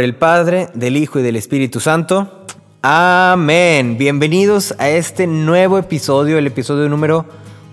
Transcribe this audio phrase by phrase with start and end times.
[0.00, 2.46] Del Padre, del Hijo y del Espíritu Santo.
[2.80, 3.98] Amén.
[3.98, 7.26] Bienvenidos a este nuevo episodio, el episodio número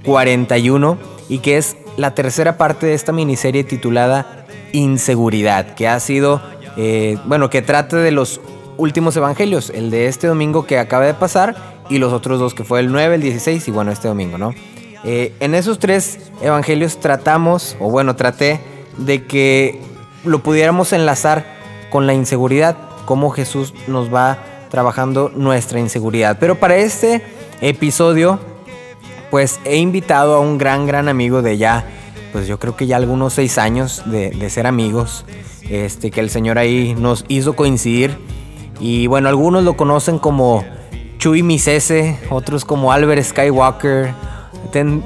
[0.04, 0.98] 41,
[1.30, 6.42] y que es la tercera parte de esta miniserie titulada Inseguridad, que ha sido,
[6.76, 8.42] eh, bueno, que trata de los
[8.76, 11.56] últimos evangelios, el de este domingo que acaba de pasar
[11.90, 14.54] y los otros dos que fue el 9, el 16 y bueno, este domingo, ¿no?
[15.06, 18.60] Eh, en esos tres evangelios tratamos, o bueno, traté
[18.98, 19.80] de que
[20.26, 21.59] lo pudiéramos enlazar
[21.90, 24.38] con la inseguridad, cómo Jesús nos va
[24.70, 26.38] trabajando nuestra inseguridad.
[26.40, 27.24] Pero para este
[27.62, 28.40] episodio,
[29.32, 31.86] pues he invitado a un gran, gran amigo de ya,
[32.32, 35.26] pues yo creo que ya algunos seis años de, ser amigos,
[35.70, 38.18] este, que el Señor ahí nos hizo coincidir.
[38.80, 40.64] Y bueno, algunos lo conocen como
[41.18, 44.14] Chuy Misese, otros como Albert Skywalker.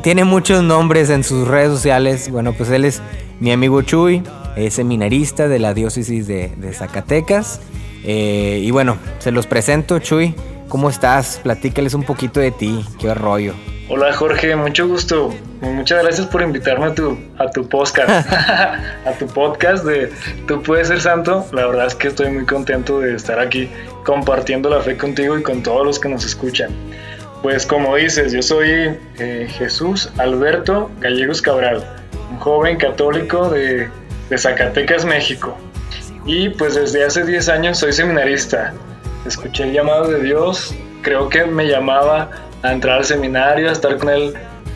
[0.03, 2.29] tiene muchos nombres en sus redes sociales.
[2.29, 3.01] Bueno, pues él es
[3.39, 4.23] mi amigo Chuy
[4.55, 7.61] es seminarista de la diócesis de, Zacatecas.
[8.03, 10.35] Eh, y bueno, se los presento, Chuy.
[10.67, 11.39] ¿Cómo estás?
[11.43, 13.53] Platícales un poquito de ti, qué rollo.
[13.89, 15.33] Hola Jorge, mucho gusto.
[15.61, 20.09] Muchas gracias por invitarme a tu, a tu podcast, a tu podcast de
[20.47, 21.45] Tú puedes ser santo.
[21.51, 23.69] La verdad es que estoy muy contento de estar aquí
[24.03, 26.71] compartiendo la fe contigo y con todos los que nos escuchan.
[27.41, 31.85] Pues como dices, yo soy eh, Jesús Alberto Gallegos Cabral,
[32.31, 33.89] un joven católico de
[34.33, 35.55] de Zacatecas, México.
[36.25, 38.73] Y pues desde hace 10 años soy seminarista.
[39.25, 42.31] Escuché el llamado de Dios, creo que me llamaba
[42.63, 44.33] a entrar al seminario, a estar con él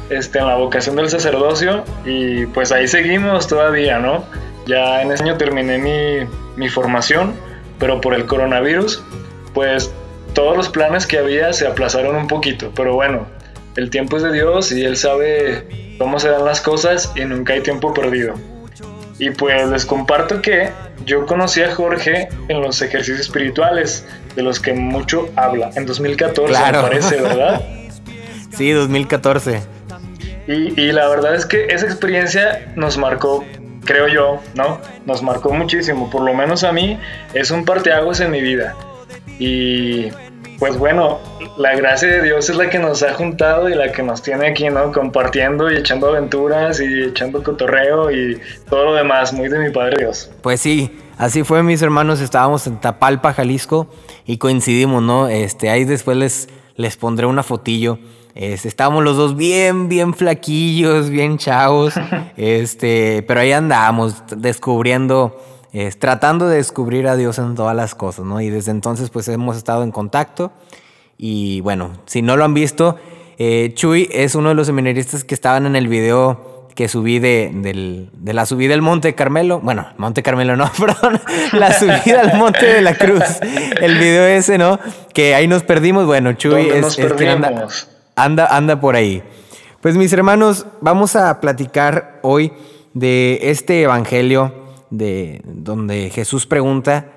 [0.10, 4.24] este, en la vocación del sacerdocio y pues ahí seguimos todavía, ¿no?
[4.68, 7.34] Ya en ese año terminé mi, mi formación,
[7.80, 9.04] pero por el coronavirus,
[9.54, 9.92] pues
[10.34, 13.26] todos los planes que había se aplazaron un poquito, pero bueno,
[13.76, 17.54] el tiempo es de Dios y Él sabe cómo se dan las cosas y nunca
[17.54, 18.36] hay tiempo perdido.
[19.20, 20.70] Y pues les comparto que
[21.06, 24.06] yo conocí a Jorge en los ejercicios espirituales,
[24.36, 27.62] de los que mucho habla, en 2014 me parece, ¿verdad?
[28.56, 29.62] sí, 2014.
[30.48, 33.44] Y, y la verdad es que esa experiencia nos marcó,
[33.84, 34.80] creo yo, ¿no?
[35.06, 37.00] Nos marcó muchísimo, por lo menos a mí
[37.34, 38.76] es un parteaguas en mi vida.
[39.40, 40.10] Y
[40.60, 41.20] pues bueno,
[41.58, 44.48] la gracia de Dios es la que nos ha juntado y la que nos tiene
[44.48, 44.92] aquí, ¿no?
[44.92, 49.98] Compartiendo y echando aventuras y echando cotorreo y todo lo demás, muy de mi Padre
[50.00, 50.32] Dios.
[50.42, 53.88] Pues sí, así fue, mis hermanos, estábamos en Tapalpa, Jalisco
[54.26, 55.28] y coincidimos, ¿no?
[55.28, 58.00] Este, ahí después les, les pondré una fotillo.
[58.34, 61.94] Este, estábamos los dos bien, bien flaquillos, bien chavos,
[62.38, 65.40] este, pero ahí andábamos descubriendo
[65.74, 68.42] es, tratando de descubrir a Dios en todas las cosas, ¿no?
[68.42, 70.52] Y desde entonces pues hemos estado en contacto
[71.18, 72.98] y bueno, si no lo han visto,
[73.38, 78.08] eh, Chuy es uno de los seminaristas que estaban en el video que subí de,
[78.24, 79.60] la subida del Monte Carmelo.
[79.62, 81.20] Bueno, Monte Carmelo no, perdón.
[81.54, 83.24] La subida al Monte de la Cruz.
[83.82, 84.80] El video ese, ¿no?
[85.12, 86.06] Que ahí nos perdimos.
[86.06, 87.68] Bueno, Chuy es, que anda,
[88.16, 89.24] anda, anda por ahí.
[89.82, 92.54] Pues mis hermanos, vamos a platicar hoy
[92.94, 97.12] de este evangelio de donde Jesús pregunta,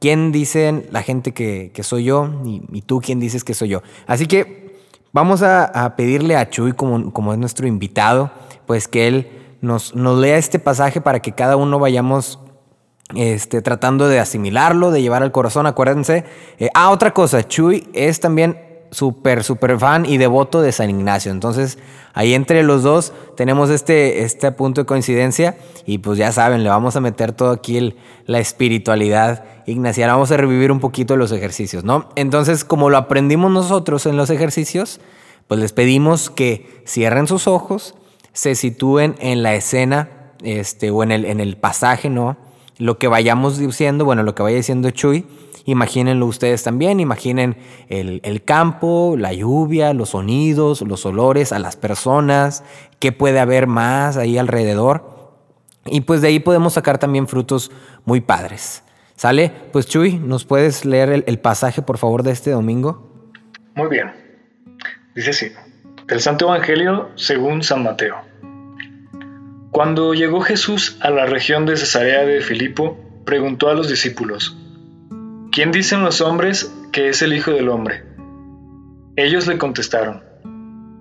[0.00, 2.30] ¿quién dicen la gente que, soy yo?
[2.44, 3.82] Y, tú, ¿quién dices que soy yo?
[4.06, 4.76] Así que
[5.12, 8.30] vamos a, pedirle a Chuy, como, como, es nuestro invitado,
[8.66, 12.38] pues que él nos, nos lea este pasaje para que cada uno vayamos
[13.14, 16.24] este, tratando de asimilarlo, de llevar al corazón, acuérdense.
[16.58, 18.65] Eh, ah, otra cosa, Chuy es también
[18.96, 21.30] súper, súper fan y devoto de San Ignacio.
[21.30, 21.78] Entonces,
[22.14, 26.70] ahí entre los dos tenemos este, este punto de coincidencia y pues ya saben, le
[26.70, 30.14] vamos a meter todo aquí la espiritualidad ignaciana.
[30.14, 32.08] Vamos a revivir un poquito los ejercicios, ¿no?
[32.16, 34.98] Entonces, como lo aprendimos nosotros en los ejercicios,
[35.46, 37.94] pues les pedimos que cierren sus ojos,
[38.32, 40.08] se sitúen en la escena
[40.42, 42.38] este, o en el, en el pasaje, ¿no?
[42.78, 45.26] Lo que vayamos diciendo, bueno, lo que vaya diciendo Chuy
[45.66, 47.56] Imagínenlo ustedes también, imaginen
[47.88, 52.62] el, campo, la lluvia, los sonidos, los olores, a las personas,
[53.00, 55.16] qué puede haber más ahí alrededor.
[55.84, 57.72] Y pues de ahí podemos sacar también frutos
[58.04, 58.84] muy padres.
[59.16, 59.50] ¿Sale?
[59.72, 63.30] Pues Chuy, ¿nos puedes leer el, el pasaje por favor de este domingo?
[63.74, 64.12] Muy bien.
[65.16, 65.52] Dice así,
[66.06, 68.16] del Santo Evangelio según San Mateo.
[69.72, 74.56] Cuando llegó Jesús a la región de Cesarea de Filipo, preguntó a los discípulos,
[75.56, 78.04] ¿Quién dicen los hombres que es el Hijo del Hombre?
[79.16, 80.22] Ellos le contestaron,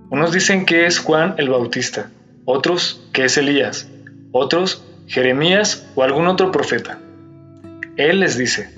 [0.10, 2.10] unos dicen que es Juan el Bautista,
[2.46, 3.90] otros que es Elías,
[4.32, 7.00] otros Jeremías o algún otro profeta.
[7.98, 8.74] Él les dice,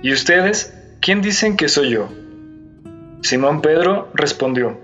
[0.00, 2.08] ¿y ustedes quién dicen que soy yo?
[3.22, 4.78] Simón Pedro respondió,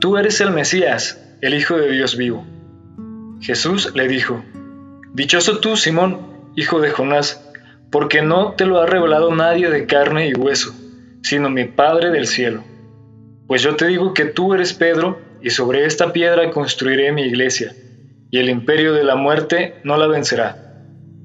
[0.00, 2.44] Tú eres el Mesías, el Hijo de Dios vivo.
[3.40, 4.44] Jesús le dijo,
[5.14, 6.26] Dichoso tú, Simón,
[6.56, 7.49] hijo de Jonás,
[7.90, 10.74] porque no te lo ha revelado nadie de carne y hueso,
[11.22, 12.62] sino mi Padre del cielo.
[13.46, 17.74] Pues yo te digo que tú eres Pedro, y sobre esta piedra construiré mi iglesia,
[18.30, 20.56] y el imperio de la muerte no la vencerá.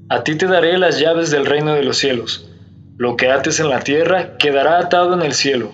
[0.08, 2.50] A ti te daré las llaves del reino de los cielos.
[2.96, 5.72] Lo que ates en la tierra quedará atado en el cielo,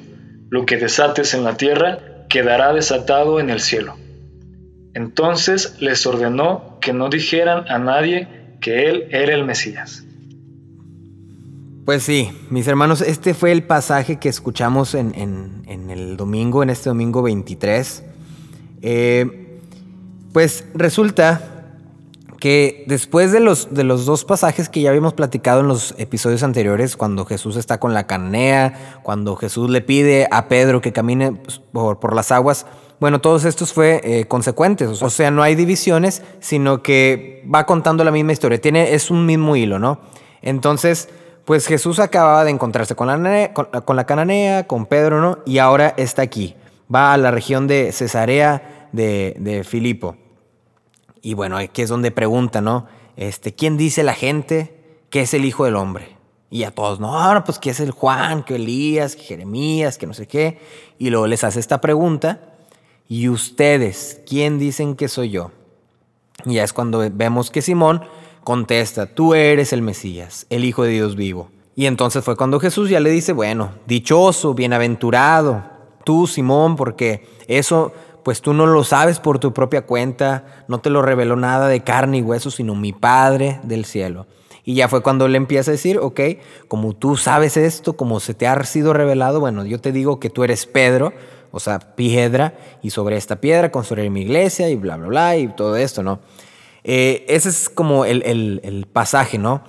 [0.51, 3.97] lo que desates en la tierra quedará desatado en el cielo.
[4.95, 8.29] Entonces les ordenó que no dijeran a nadie
[8.61, 10.05] que él era el Mesías.
[11.85, 16.89] Pues sí, mis hermanos, este fue el pasaje que escuchamos en, el domingo, en este
[16.89, 18.05] domingo 23.
[18.83, 19.59] Eh,
[20.33, 21.67] pues resulta
[22.39, 26.45] que después de los, de los dos pasajes que ya habíamos platicado en los episodios
[26.45, 31.33] anteriores, cuando Jesús está con la canea, cuando Jesús le pide a Pedro que camine
[31.73, 32.65] por, por las aguas,
[33.01, 38.05] bueno, todos estos fue eh, consecuentes, o sea, no hay divisiones, sino que va contando
[38.05, 39.99] la misma historia, tiene, es un mismo hilo, ¿no?
[40.43, 41.09] Entonces,
[41.45, 45.39] pues Jesús acababa de encontrarse con la, cananea, con Pedro, ¿no?
[45.45, 46.57] Y ahora está aquí,
[46.93, 50.17] va a la región de Cesarea de, de Filipo.
[51.21, 52.87] Y bueno, aquí es donde pregunta, ¿no?
[53.17, 56.17] Este, ¿Quién dice la gente que es el Hijo del Hombre?
[56.51, 60.15] Y a todos, no, pues que es el Juan, que Elías, que Jeremías, que no
[60.15, 60.59] sé qué.
[60.99, 62.53] Y luego les hace esta pregunta
[63.13, 65.51] ¿Y ustedes quién dicen que soy yo?
[66.47, 68.03] Y ya es cuando vemos que Simón
[68.45, 71.49] contesta, tú eres el Mesías, el Hijo de Dios vivo.
[71.75, 75.63] Y entonces fue cuando Jesús ya le dice, bueno, dichoso, bienaventurado,
[76.05, 77.93] tú Simón, porque eso
[78.23, 81.83] pues tú no lo sabes por tu propia cuenta, no te lo reveló nada de
[81.83, 84.27] carne y hueso, sino mi Padre del cielo.
[84.65, 86.21] Y ya fue cuando le empieza a decir, ok,
[86.69, 90.31] como tú sabes esto, como se te ha sido revelado, bueno, yo te digo que
[90.31, 91.13] tú eres Pedro,
[91.51, 95.49] o sea, piedra, y sobre esta piedra construiré mi iglesia y bla, bla, bla, y
[95.49, 96.21] todo esto, ¿no?
[96.85, 99.63] Eh, ese es como el, pasaje, ¿no?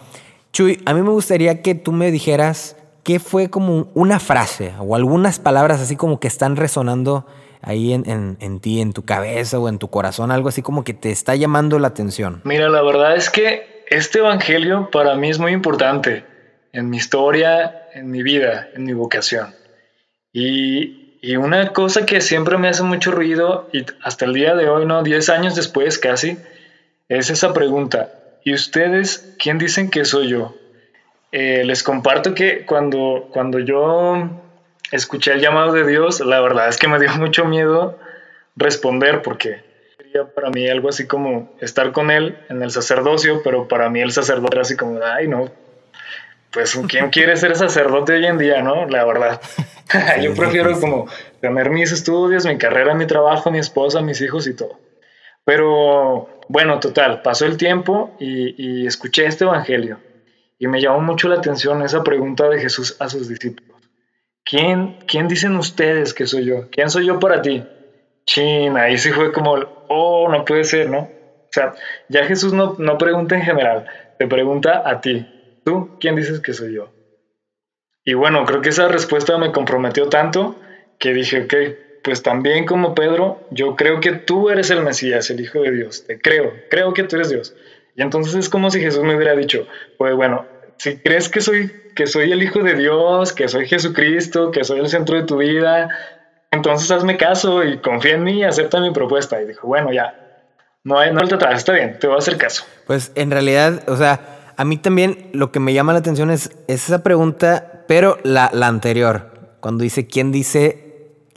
[0.51, 4.95] Chuy, a mí me gustaría que tú me dijeras qué fue como una frase o
[4.95, 7.25] algunas palabras así como que están resonando
[7.61, 10.93] ahí en, en, ti, en tu cabeza o en tu corazón, algo así como que
[10.93, 12.41] te está llamando la atención.
[12.43, 16.25] Mira, la verdad es que este Evangelio para mí es muy importante
[16.71, 19.55] en mi historia, en mi vida, en mi vocación.
[20.33, 24.67] Y y una cosa que siempre me hace mucho ruido, y hasta el día de
[24.67, 25.03] hoy, ¿no?
[25.03, 26.37] Diez años después casi,
[27.09, 28.09] es esa pregunta.
[28.43, 30.55] ¿Y ustedes quién dicen que soy yo?
[31.31, 34.29] Eh, les comparto que cuando, cuando yo
[34.91, 37.97] escuché el llamado de Dios, la verdad es que me dio mucho miedo
[38.55, 39.63] responder porque
[39.97, 44.01] sería para mí algo así como estar con Él en el sacerdocio, pero para mí
[44.01, 45.49] el sacerdote era así como, ay no,
[46.51, 48.87] pues ¿quién quiere ser sacerdote hoy en día, no?
[48.87, 49.41] La verdad.
[50.21, 51.07] Yo prefiero como
[51.41, 54.79] tener mis estudios, mi carrera, mi trabajo, mi esposa, mis hijos y todo.
[55.45, 59.99] Pero bueno, total, pasó el tiempo y, escuché este evangelio
[60.59, 63.81] y me llamó mucho la atención esa pregunta de Jesús a sus discípulos.
[64.43, 66.69] ¿Quién, quién dicen ustedes que soy yo?
[66.69, 67.63] ¿Quién soy yo para ti?
[68.25, 69.55] Chin, ahí sí fue como,
[69.89, 70.99] oh, no puede ser, ¿no?
[70.99, 71.73] O sea,
[72.09, 73.85] ya Jesús no, no pregunta en general,
[74.17, 75.25] te pregunta a ti.
[75.63, 76.91] ¿Tú quién dices que soy yo?
[78.05, 80.59] Y bueno, creo que esa respuesta me comprometió tanto
[80.99, 81.53] que dije, ok,
[82.03, 86.05] pues también como Pedro, yo creo que tú eres el Mesías, el Hijo de Dios,
[86.05, 87.55] te creo, creo que tú eres Dios.
[87.95, 89.67] Y entonces es como si Jesús me hubiera dicho,
[89.97, 90.45] pues bueno,
[90.77, 94.79] si crees que soy, que soy el Hijo de Dios, que soy Jesucristo, que soy
[94.79, 95.89] el centro de tu vida,
[96.51, 99.41] entonces hazme caso y confía en mí y acepta mi propuesta.
[99.41, 100.23] Y dijo, bueno, ya,
[100.83, 102.65] no hay no vuelta atrás, está bien, te voy a hacer caso.
[102.85, 106.51] Pues en realidad, o sea, a mí también lo que me llama la atención es,
[106.67, 110.82] esa pregunta, pero la, anterior, cuando dice, ¿quién dice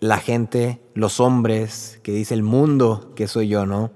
[0.06, 3.90] la gente, los hombres, que dice el mundo que soy yo, no?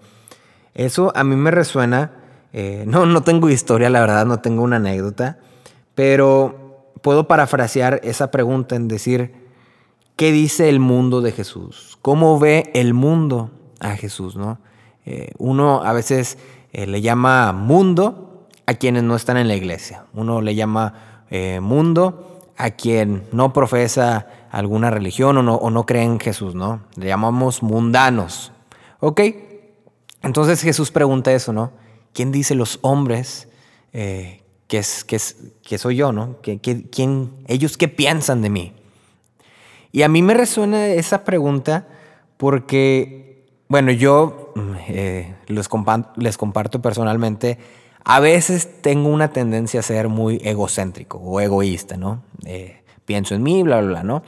[0.74, 2.12] Eso a mí me resuena,
[2.52, 5.38] eh, no, no tengo historia, la verdad, no tengo una anécdota,
[5.94, 9.34] pero puedo parafrasear esa pregunta en decir,
[10.16, 11.98] ¿qué dice el mundo de Jesús?
[12.02, 13.50] ¿Cómo ve el mundo
[13.80, 14.58] a Jesús, no?
[15.06, 16.38] Eh, uno a veces
[16.72, 20.04] eh, le llama mundo a quienes no están en la iglesia.
[20.14, 21.16] Uno le llama
[21.60, 26.82] mundo a quien no profesa alguna religión o no, o no cree en Jesús, ¿no?
[26.96, 28.52] Le llamamos mundanos.
[29.00, 29.20] ¿Ok?
[30.22, 31.72] Entonces Jesús pregunta eso, ¿no?
[32.12, 33.48] ¿Quién dice los hombres
[33.92, 36.36] eh, que, es, que, es, que soy yo, ¿no?
[36.42, 38.72] quién, ¿Ellos qué piensan de mí?
[39.92, 41.88] Y a mí me resuena esa pregunta
[42.36, 45.68] porque, bueno, yo mm, eh, les,
[46.16, 47.58] les comparto personalmente
[48.04, 52.22] a veces tengo una tendencia a ser muy egocéntrico o egoísta, ¿no?
[52.44, 54.22] Eh, pienso en mí, bla, bla, bla, ¿no?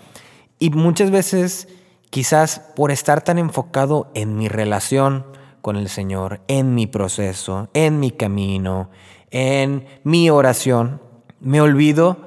[0.58, 1.68] Y muchas veces,
[2.10, 5.26] quizás por estar tan enfocado en mi relación
[5.60, 8.90] con el Señor, en mi proceso, en mi camino,
[9.30, 11.00] en mi oración,
[11.40, 12.18] me olvido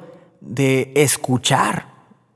[0.42, 1.88] de escuchar,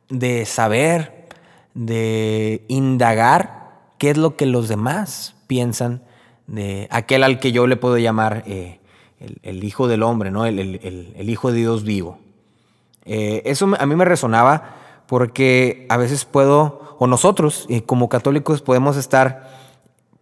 [0.09, 1.27] de saber,
[1.73, 6.03] de indagar qué es lo que los demás piensan
[6.47, 8.79] de aquel al que yo le puedo llamar eh,
[9.43, 10.45] el, Hijo del Hombre, ¿no?
[10.45, 12.19] el, Hijo de Dios vivo.
[13.05, 14.75] Eh, eso a mí me resonaba
[15.07, 19.59] porque a veces puedo, o nosotros eh, como católicos podemos estar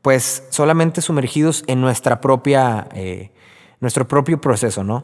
[0.01, 2.87] pues solamente sumergidos en nuestra propia,
[3.81, 5.03] nuestro propio proceso, ¿no?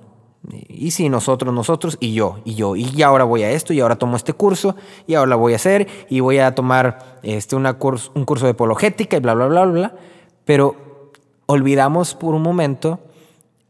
[0.49, 3.95] Y si nosotros, nosotros y yo, y yo, y ahora voy a esto, y ahora
[3.95, 4.75] tomo este curso,
[5.07, 7.77] y ahora lo voy a hacer, y voy a tomar este, una
[8.13, 9.95] un curso de apologética, y bla, bla, bla, bla.
[10.43, 11.11] Pero
[11.45, 12.99] olvidamos por un momento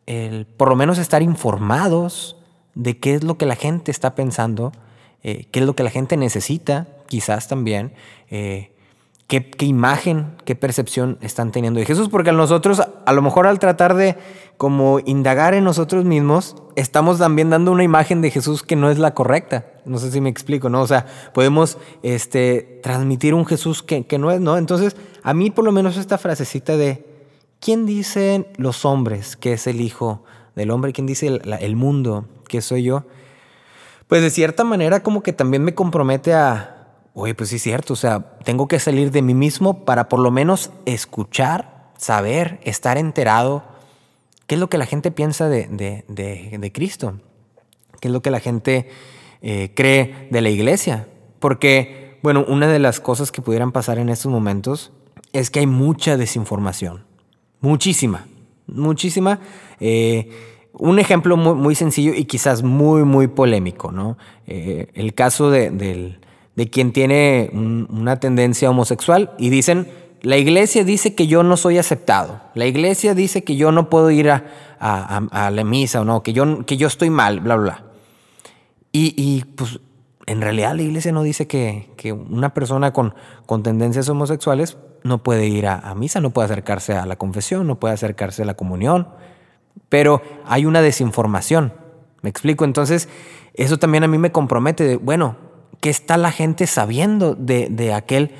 [0.07, 2.37] el, por lo menos estar informados
[2.75, 4.71] de qué es lo que la gente está pensando,
[5.23, 7.93] eh, qué es lo que la gente necesita, quizás también,
[8.29, 8.73] eh,
[9.27, 13.95] qué, imagen, qué percepción están teniendo de Jesús, porque nosotros, a lo mejor al tratar
[13.95, 14.15] de
[14.57, 18.99] como indagar en nosotros mismos, estamos también dando una imagen de Jesús que no es
[18.99, 19.65] la correcta.
[19.85, 20.81] No sé si me explico, ¿no?
[20.81, 24.57] O sea, podemos este, transmitir un Jesús que, que no es, ¿no?
[24.57, 27.05] Entonces, a mí por lo menos esta frasecita de,
[27.59, 30.23] ¿quién dicen los hombres que es el Hijo
[30.55, 30.93] del Hombre?
[30.93, 33.05] ¿Quién dice el, el mundo que soy yo?
[34.07, 36.73] Pues de cierta manera como que también me compromete a,
[37.15, 40.19] Oye, pues sí es cierto, o sea, tengo que salir de mí mismo para por
[40.19, 43.63] lo menos escuchar, saber, estar enterado,
[44.47, 45.67] qué es lo que la gente piensa de,
[46.07, 47.19] de, Cristo,
[47.99, 48.89] qué es lo que la gente
[49.43, 51.07] eh, cree de la iglesia.
[51.39, 54.91] Porque, bueno, una de las cosas que pudieran pasar en estos momentos
[55.33, 57.05] es que hay mucha desinformación,
[57.61, 58.25] muchísima,
[58.65, 59.39] muchísima.
[59.79, 60.31] Eh,
[60.73, 64.17] un ejemplo muy, sencillo y quizás muy, muy polémico, ¿no?
[64.47, 66.19] Eh, el caso del
[66.55, 69.87] de quien tiene una tendencia homosexual y dicen,
[70.21, 74.11] la iglesia dice que yo no soy aceptado, la iglesia dice que yo no puedo
[74.11, 74.43] ir a,
[74.79, 77.83] la misa o no, que yo, que yo estoy mal, bla, bla.
[78.91, 79.79] Y, y pues
[80.25, 83.15] en realidad la iglesia no dice que, una persona con,
[83.45, 87.79] con, tendencias homosexuales no puede ir a, misa, no puede acercarse a la confesión, no
[87.79, 89.07] puede acercarse a la comunión,
[89.89, 91.73] pero hay una desinformación.
[92.21, 92.65] ¿Me explico?
[92.65, 93.09] Entonces,
[93.53, 95.37] eso también a mí me compromete de, bueno,
[95.83, 98.31] ¿Qué está la gente sabiendo de, aquel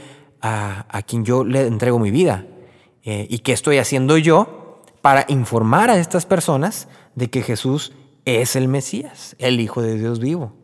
[0.42, 2.46] a, quien yo le entrego mi vida?
[3.04, 7.92] Eh, ¿Y qué estoy haciendo yo para informar a estas personas de que Jesús
[8.24, 10.56] es el Mesías, el Hijo de Dios vivo?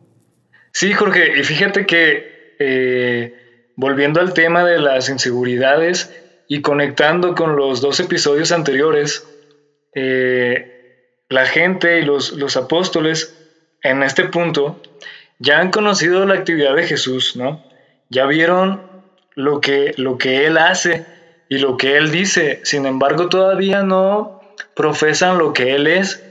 [0.72, 3.34] Sí, Jorge, y fíjate que eh,
[3.76, 6.10] volviendo al tema de las inseguridades
[6.48, 9.28] y conectando con los dos episodios anteriores,
[9.94, 13.36] eh, la gente y los, los apóstoles
[13.82, 14.80] en este punto
[15.38, 17.62] ya han conocido la actividad de Jesús, ¿no?
[18.10, 18.82] Ya vieron
[19.34, 21.06] lo que, lo que Él hace
[21.48, 22.60] y lo que Él dice.
[22.64, 24.40] Sin embargo, todavía no
[24.74, 26.22] profesan lo que Él es.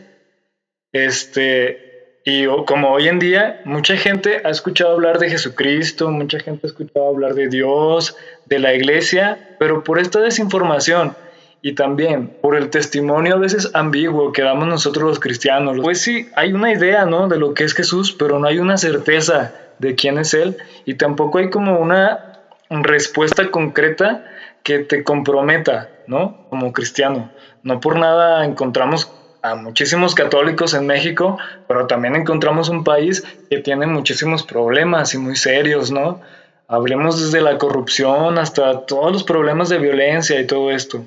[0.92, 6.68] Este, y como hoy en día, mucha gente ha escuchado hablar de Jesucristo, mucha gente
[6.68, 11.16] ha escuchado hablar de Dios, de la iglesia, pero por esta desinformación
[11.62, 15.78] y también por el testimonio a veces ambiguo que damos nosotros los cristianos.
[15.82, 17.28] Pues sí, hay una idea, ¿no?
[17.28, 20.96] De lo que es Jesús, pero no hay una certeza de quién es Él y
[20.96, 22.40] tampoco hay como una
[22.70, 24.26] respuesta concreta
[24.64, 26.48] que te comprometa, ¿no?
[26.50, 27.32] Como cristiano.
[27.64, 29.12] No por nada encontramos
[29.42, 31.38] a muchísimos católicos en México,
[31.68, 36.22] pero también encontramos un país que tiene muchísimos problemas y muy serios, ¿no?
[36.68, 41.06] Hablemos desde la corrupción hasta todos los problemas de violencia y todo esto.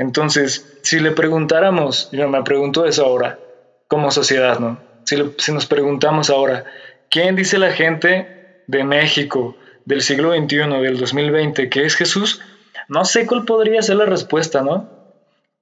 [0.00, 3.38] Entonces, si le preguntáramos, yo me pregunto eso ahora,
[3.86, 4.82] como sociedad, ¿no?
[5.04, 6.64] Si, nos preguntamos ahora,
[7.10, 8.30] ¿quién dice la gente
[8.66, 12.40] de México del siglo XXI, del 2020, que es Jesús?
[12.88, 14.88] No sé cuál podría ser la respuesta, ¿no?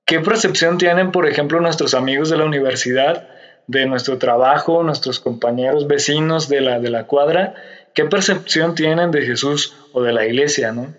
[0.07, 3.27] ¿Qué percepción tienen, por ejemplo, nuestros amigos de la universidad,
[3.67, 7.55] de nuestro trabajo, nuestros compañeros vecinos de la, de la cuadra?
[7.93, 10.95] ¿Qué percepción tienen de Jesús o de la iglesia, ¿no?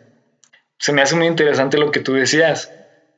[0.77, 2.73] Se me hace muy interesante lo que tú decías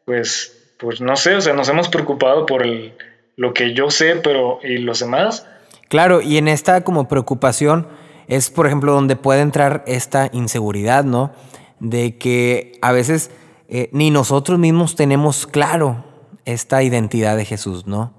[0.06, 2.94] pues, pues no sé, o sea, nos hemos preocupado por el,
[3.36, 5.48] lo que yo sé, pero ¿y los demás?
[5.90, 7.88] Claro, y en esta como preocupación
[8.28, 11.32] es, por ejemplo, donde puede entrar esta inseguridad, ¿no?
[11.80, 13.32] De que a veces
[13.68, 16.04] eh, ni nosotros mismos tenemos claro
[16.46, 18.14] esta identidad de Jesús, ¿no?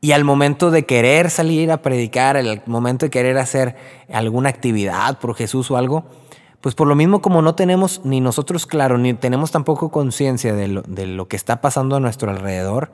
[0.00, 3.74] Y al momento de querer salir a predicar, al momento de querer hacer
[4.12, 6.04] alguna actividad por Jesús o algo,
[6.60, 10.68] pues por lo mismo como no tenemos ni nosotros claro, ni tenemos tampoco conciencia de
[10.68, 12.90] lo, que está pasando a nuestro alrededor,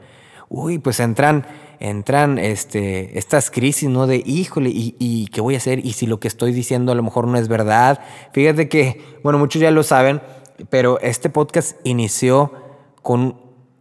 [0.48, 1.46] uy, pues entran,
[1.80, 4.06] entran este, estas crisis, ¿no?
[4.06, 5.84] De, híjole, ¿y, ¿y qué voy a hacer?
[5.84, 8.00] ¿Y si lo que estoy diciendo a lo mejor no es verdad?
[8.32, 10.20] Fíjate que, bueno, muchos ya lo saben,
[10.68, 12.52] pero este podcast inició
[13.02, 13.40] con,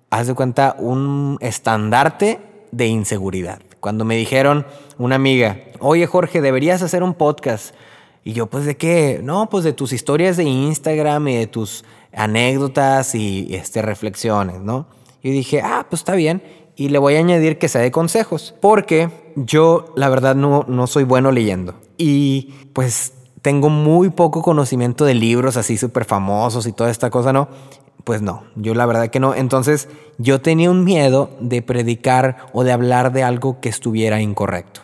[0.09, 2.39] haz de cuenta, un estandarte
[2.71, 3.59] de inseguridad.
[3.79, 4.65] Cuando me dijeron
[4.97, 7.75] una amiga, oye Jorge, deberías hacer un podcast.
[8.23, 9.19] Y yo, pues de qué?
[9.21, 14.87] No, pues de tus historias de Instagram y de tus anécdotas y este, reflexiones, ¿no?
[15.21, 16.43] Y dije, ah, pues está bien.
[16.75, 20.87] Y le voy a añadir que sea de consejos, porque yo la verdad no, no
[20.87, 21.75] soy bueno leyendo.
[21.97, 27.33] Y pues tengo muy poco conocimiento de libros así súper famosos y toda esta cosa,
[27.33, 27.49] ¿no?
[28.03, 29.35] Pues no, yo la verdad que no.
[29.35, 34.81] Entonces yo tenía un miedo de predicar o de hablar de algo que estuviera incorrecto.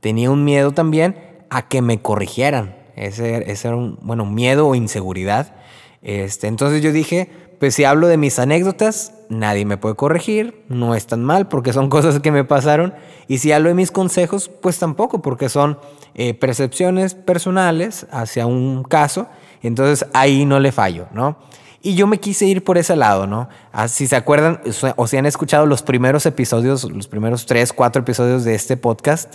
[0.00, 2.74] Tenía un miedo también a que me corrigieran.
[2.96, 5.54] Ese, era un, bueno, miedo o inseguridad.
[6.00, 7.28] Este, entonces yo dije,
[7.60, 11.74] pues si hablo de mis anécdotas, nadie me puede corregir, no es tan mal porque
[11.74, 12.94] son cosas que me pasaron.
[13.28, 15.78] Y si hablo de mis consejos, pues tampoco porque son
[16.14, 19.26] eh, percepciones personales hacia un caso.
[19.62, 21.36] Entonces ahí no le fallo, ¿no?
[21.82, 23.48] Y yo me quise ir por ese lado, ¿no?
[23.72, 24.60] Ah, si se acuerdan
[24.96, 29.34] o si han escuchado los primeros episodios, los primeros tres, cuatro episodios de este podcast,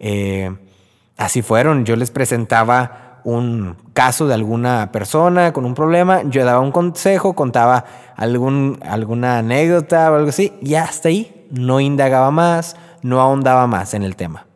[0.00, 0.50] eh,
[1.16, 1.84] así fueron.
[1.84, 7.34] Yo les presentaba un caso de alguna persona con un problema, yo daba un consejo,
[7.34, 7.84] contaba
[8.16, 13.94] algún, alguna anécdota o algo así, y hasta ahí no indagaba más, no ahondaba más
[13.94, 14.46] en el tema.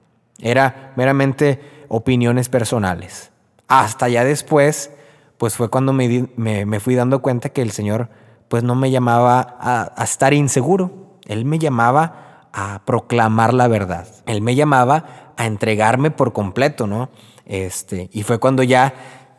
[0.41, 3.31] Era meramente opiniones personales.
[3.69, 4.91] Hasta ya después
[5.39, 8.09] pues fue cuando me, me, fui dando cuenta que el Señor
[8.49, 14.07] pues no me llamaba a, a, estar inseguro, Él me llamaba a proclamar la verdad,
[14.25, 17.09] Él me llamaba a entregarme por completo, ¿no?
[17.45, 18.95] Este, y fue cuando ya,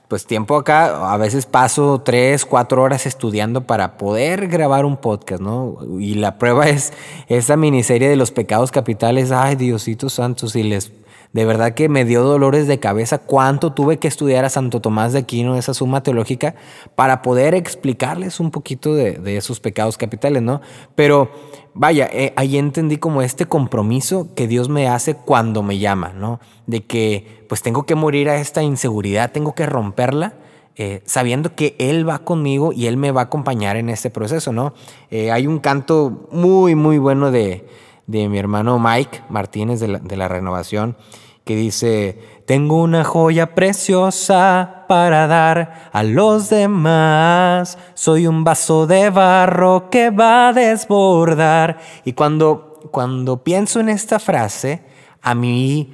[0.08, 5.42] pues tiempo acá, a veces paso tres, cuatro horas estudiando para poder grabar un podcast,
[5.42, 5.78] ¿no?
[6.00, 6.94] Y la prueba es
[7.28, 10.92] esa miniserie de los pecados capitales, ay Diosito Santo, si les
[11.34, 15.14] de verdad que me dio dolores de cabeza cuánto tuve que estudiar a Santo Tomás
[15.14, 16.56] de Aquino, esa suma teológica,
[16.96, 20.62] para poder explicarles un poquito de, esos pecados capitales, ¿no?
[20.96, 21.30] Pero
[21.74, 26.40] vaya, eh, ahí entendí como este compromiso que Dios me hace cuando me llama, ¿no?
[26.66, 30.34] De que pues tengo que morir a esta inseguridad, tengo que romperla.
[30.80, 34.54] Eh, sabiendo que Él va conmigo y Él me va a acompañar en este proceso,
[34.54, 34.76] ¿no?
[35.10, 37.66] Eh, hay un canto muy, muy bueno de,
[38.08, 40.98] de mi hermano Mike Martínez de la, Renovación,
[41.44, 49.10] que dice, tengo una joya preciosa para dar a los demás, soy un vaso de
[49.10, 51.80] barro que va a desbordar.
[52.06, 54.82] Y cuando, cuando pienso en esta frase,
[55.22, 55.94] a mí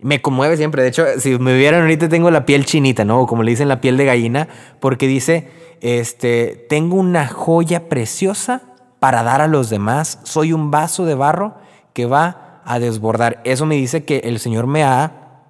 [0.00, 0.82] me conmueve siempre.
[0.82, 3.26] De hecho, si me vieran ahorita tengo la piel chinita, ¿no?
[3.26, 4.48] Como le dicen, la piel de gallina,
[4.80, 5.48] porque dice,
[5.80, 8.73] este, tengo una joya preciosa
[9.04, 10.18] para dar a los demás.
[10.22, 11.56] Soy un vaso de barro
[11.92, 13.42] que va a desbordar.
[13.44, 15.42] Eso me dice que el Señor me ha,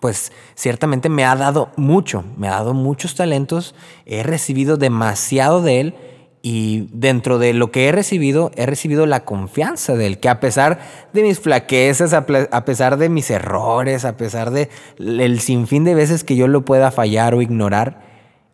[0.00, 5.78] pues ciertamente me ha dado mucho, me ha dado muchos talentos, he recibido demasiado de
[5.78, 5.94] Él
[6.42, 10.40] y dentro de lo que he recibido, he recibido la confianza de Él, que a
[10.40, 10.80] pesar
[11.12, 16.24] de mis flaquezas, a pesar de mis errores, a pesar de el sinfín de veces
[16.24, 18.02] que yo lo pueda fallar o ignorar,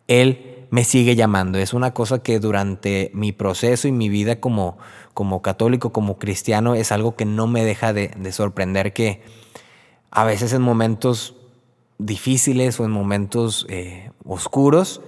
[0.07, 1.57] Él me sigue llamando.
[1.57, 4.77] Es una cosa que durante mi proceso y mi vida como,
[5.13, 9.21] como católico, como cristiano, es algo que no me deja de, sorprender que
[10.11, 11.33] a veces en momentos
[11.97, 14.99] difíciles o en momentos eh, oscuros,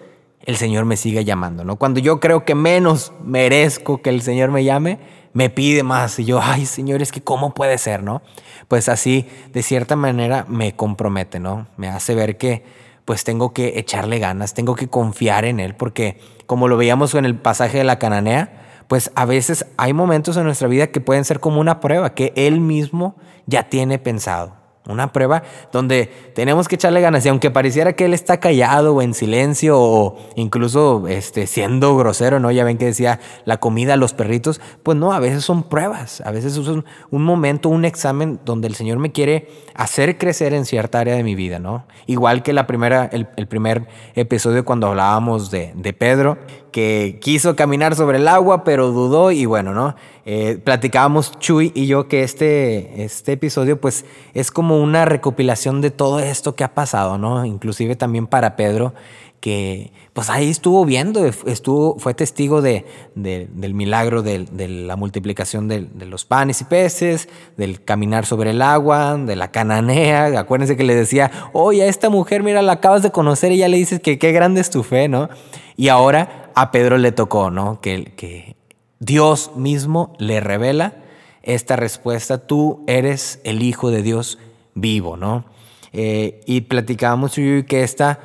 [0.45, 1.75] el Señor me sigue llamando, ¿no?
[1.75, 4.99] Cuando yo creo que menos merezco que el Señor me llame,
[5.33, 8.21] me pide más y yo, ay Señor, es que cómo puede ser, ¿no?
[8.69, 11.67] Pues así, de cierta manera, me compromete, ¿no?
[11.75, 16.19] Me hace ver que pues tengo que echarle ganas, tengo que confiar en Él, porque
[16.45, 20.43] como lo veíamos en el pasaje de la cananea, pues a veces hay momentos en
[20.43, 23.15] nuestra vida que pueden ser como una prueba que Él mismo
[23.45, 24.57] ya tiene pensado.
[24.87, 29.01] Una prueba donde tenemos que echarle ganas y aunque pareciera que él está callado o
[29.01, 32.51] en silencio o incluso este, siendo grosero, ¿no?
[32.51, 36.21] Ya ven que decía la comida a los perritos, pues no, a veces son pruebas,
[36.21, 40.65] a veces es un, momento, un examen donde el Señor me quiere hacer crecer en
[40.65, 41.85] cierta área de mi vida, ¿no?
[42.05, 46.37] Igual que la primera, el, primer episodio cuando hablábamos de, de Pedro,
[46.71, 49.95] que quiso caminar sobre el agua, pero dudó y bueno, ¿no?
[50.25, 55.91] Eh, platicábamos Chuy y yo que este, este episodio pues es como una recopilación de
[55.91, 57.45] todo esto que ha pasado, ¿no?
[57.45, 58.93] Inclusive también para Pedro,
[59.39, 65.87] que pues ahí estuvo viendo, estuvo, fue testigo de, del milagro de, la multiplicación de,
[66.07, 70.39] los panes y peces, del caminar sobre el agua, de la cananea.
[70.39, 73.67] Acuérdense que le decía, oye, a esta mujer, mira, la acabas de conocer y ya
[73.67, 75.29] le dices que qué grande es tu fe, ¿no?
[75.75, 77.81] Y ahora a Pedro le tocó, ¿no?
[77.81, 78.55] Que, que
[78.97, 80.95] Dios mismo le revela
[81.43, 84.39] esta respuesta, tú eres el Hijo de Dios
[84.73, 85.45] vivo, ¿no?
[85.93, 88.19] Eh, y platicábamos que esta,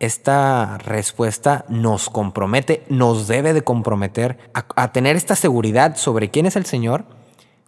[0.00, 6.56] esta respuesta nos compromete, nos debe de comprometer a, tener esta seguridad sobre quién es
[6.56, 7.06] el Señor,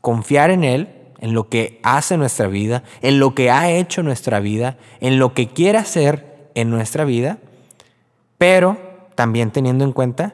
[0.02, 4.38] confiar en Él, en lo que hace nuestra vida, en lo que ha hecho nuestra
[4.38, 7.38] vida, en lo que quiere hacer en nuestra vida,
[8.37, 8.89] pero
[9.20, 10.33] también teniendo en cuenta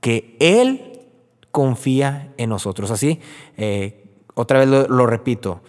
[0.00, 0.98] que Él
[1.52, 2.90] confía en nosotros.
[2.90, 3.20] Así,
[3.56, 5.60] eh, otra vez lo, repito,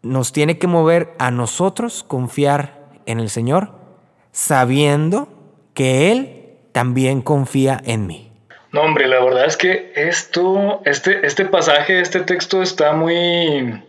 [0.00, 3.72] nos tiene que mover a nosotros confiar en el Señor,
[4.32, 5.28] sabiendo
[5.74, 8.32] que Él también confía en mí.
[8.72, 13.84] No, hombre, la verdad es que esto, este, este pasaje, este texto está muy,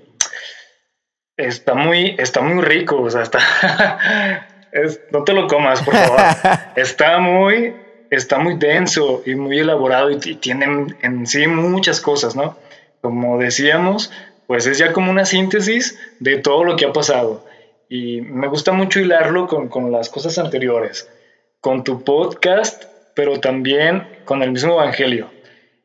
[1.38, 3.40] está muy, está muy rico, o sea, está,
[5.12, 6.20] no te lo comas, por favor.
[6.76, 12.58] está muy, está muy denso y muy elaborado y, tiene en sí muchas cosas, ¿no?
[13.02, 14.12] Como decíamos,
[14.48, 17.46] pues es ya como una síntesis de todo lo que ha pasado.
[17.90, 21.08] Y me gusta mucho hilarlo con, con las cosas anteriores,
[21.62, 25.32] con tu podcast pero también con el mismo Evangelio.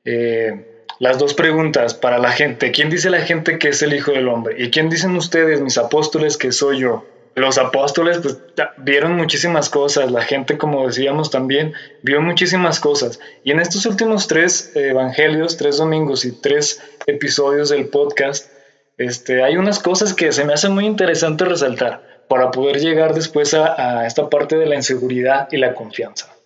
[0.05, 2.73] Eh, las dos preguntas para la gente.
[2.73, 4.57] ¿Quién dice la gente que es el Hijo del Hombre?
[4.59, 7.07] ¿Y quién dicen ustedes, mis apóstoles, que soy yo?
[7.41, 8.39] Los apóstoles pues,
[8.77, 11.73] vieron muchísimas cosas, la gente, como decíamos también,
[12.03, 13.19] vio muchísimas cosas.
[13.43, 18.53] Y en estos últimos tres evangelios, tres domingos y tres episodios del podcast,
[18.99, 23.55] este, hay unas cosas que se me hacen muy interesante resaltar para poder llegar después
[23.55, 26.37] a esta parte de la inseguridad y la confianza.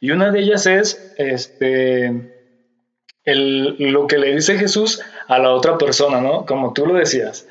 [0.00, 2.10] Y una de ellas es este,
[3.26, 6.46] lo que le dice Jesús a la otra persona, ¿no?
[6.46, 7.46] Como tú lo decías.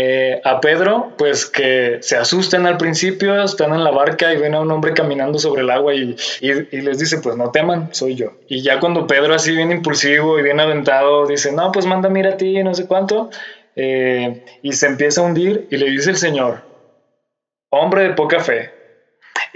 [0.00, 4.54] Eh, a Pedro, pues que se asustan al principio, están en la barca y ven
[4.54, 6.14] a un hombre caminando sobre el agua y,
[6.70, 8.34] les dice, pues no teman, soy yo.
[8.46, 12.34] Y ya cuando Pedro así bien impulsivo y bien aventado dice, no, pues manda mira
[12.34, 13.30] a ti, no sé cuánto,
[13.74, 16.62] eh, y se empieza a hundir y le dice el Señor,
[17.68, 18.70] hombre de poca fe,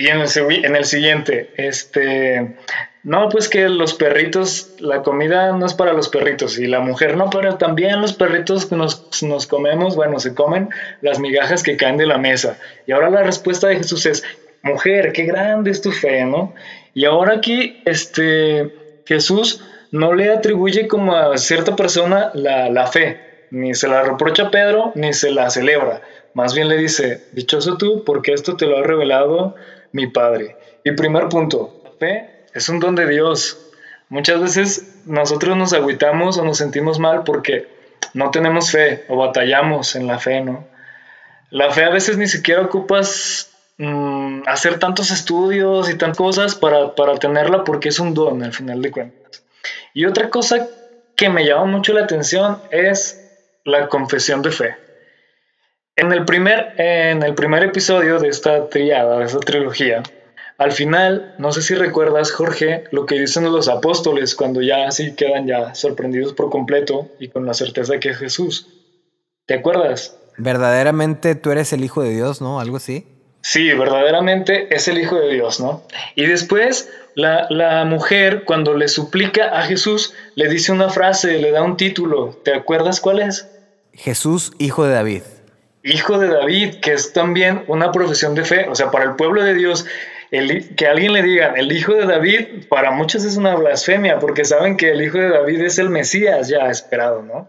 [0.02, 2.56] y en el, en siguiente, este,
[3.04, 7.16] no, pues que los perritos, la comida no es para los perritos y la mujer
[7.16, 10.70] no, pero también los perritos que nos, comemos, bueno, se comen
[11.02, 12.58] las migajas que caen de la mesa.
[12.84, 14.24] Y ahora la respuesta de Jesús es,
[14.64, 16.52] mujer, qué grande es tu fe, ¿no?
[16.94, 18.74] Y ahora aquí, este,
[19.06, 19.62] Jesús
[19.92, 24.50] no le atribuye como a cierta persona la, la fe, ni se la reprocha a
[24.50, 26.02] Pedro, ni se la celebra.
[26.34, 29.54] Más bien le dice, dichoso tú, porque esto te lo ha revelado
[29.92, 30.56] mi Padre.
[30.84, 33.58] Y primer punto, la fe es un don de Dios.
[34.08, 37.68] Muchas veces nosotros nos agüitamos o nos sentimos mal porque
[38.14, 40.66] no tenemos fe o batallamos en la fe, ¿no?
[41.50, 46.94] La fe a veces ni siquiera ocupas mm, hacer tantos estudios y tantas cosas para,
[46.94, 49.42] para tenerla porque es un don al final de cuentas.
[49.94, 50.66] Y otra cosa
[51.14, 53.18] que me llama mucho la atención es
[53.64, 54.76] la confesión de fe.
[56.02, 60.02] En el, primer, en el primer episodio de esta triada, de esta trilogía,
[60.58, 65.14] al final, no sé si recuerdas, Jorge, lo que dicen los apóstoles cuando ya así
[65.14, 68.66] quedan ya sorprendidos por completo y con la certeza que es Jesús.
[69.46, 70.18] ¿Te acuerdas?
[70.38, 72.58] Verdaderamente tú eres el Hijo de Dios, ¿no?
[72.58, 73.06] Algo así.
[73.42, 75.84] Sí, verdaderamente es el Hijo de Dios, ¿no?
[76.16, 81.52] Y después la, la, mujer, cuando le suplica a Jesús, le dice una frase, le
[81.52, 82.40] da un título.
[82.44, 83.48] ¿Te acuerdas cuál es?
[83.92, 85.22] Jesús, Hijo de David
[85.82, 88.68] hijo de David, que es también una profesión de fe.
[88.68, 89.86] O sea, para el pueblo de Dios,
[90.30, 94.44] el, que alguien le diga el hijo de David, para muchos es una blasfemia, porque
[94.44, 97.48] saben que el hijo de David es el Mesías ya esperado, ¿no?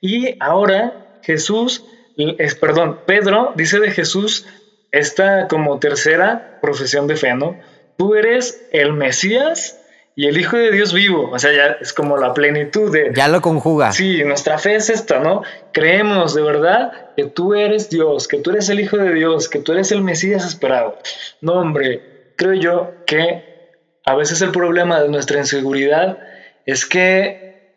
[0.00, 1.84] Y ahora Jesús,
[2.16, 4.46] es, perdón, Pedro dice de Jesús
[4.90, 7.58] esta como tercera profesión de fe, ¿no?
[7.96, 9.77] Tú eres el Mesías
[10.18, 13.12] y el Hijo de Dios vivo, o sea, ya es como la plenitud de...
[13.14, 13.92] Ya lo conjuga.
[13.92, 15.44] Sí, nuestra fe es esta, ¿no?
[15.70, 19.60] Creemos de verdad que tú eres Dios, que tú eres el Hijo de Dios, que
[19.60, 20.98] tú eres el Mesías esperado.
[21.40, 23.70] No, hombre, creo yo que
[24.04, 26.18] a veces el problema de nuestra inseguridad
[26.66, 27.76] es que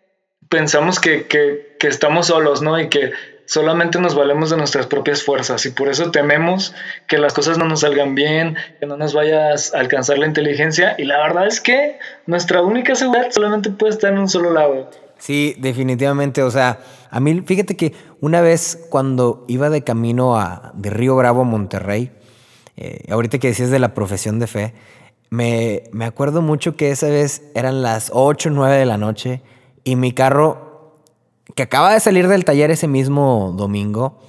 [0.49, 2.79] pensamos que, que, que estamos solos, ¿no?
[2.79, 3.11] Y que
[3.51, 6.73] solamente nos valemos de nuestras propias fuerzas y por eso tememos
[7.05, 10.95] que las cosas no nos salgan bien, que no nos vaya a alcanzar la inteligencia
[10.97, 14.89] y la verdad es que nuestra única seguridad solamente puede estar en un solo lado.
[15.17, 20.71] Sí, definitivamente, o sea, a mí fíjate que una vez cuando iba de camino a,
[20.73, 22.09] de Río Bravo a Monterrey,
[22.77, 24.73] eh, ahorita que decías de la profesión de fe,
[25.29, 29.41] me, me acuerdo mucho que esa vez eran las 8 o 9 de la noche
[29.83, 30.70] y mi carro
[31.55, 34.19] que acaba de salir del taller ese mismo domingo,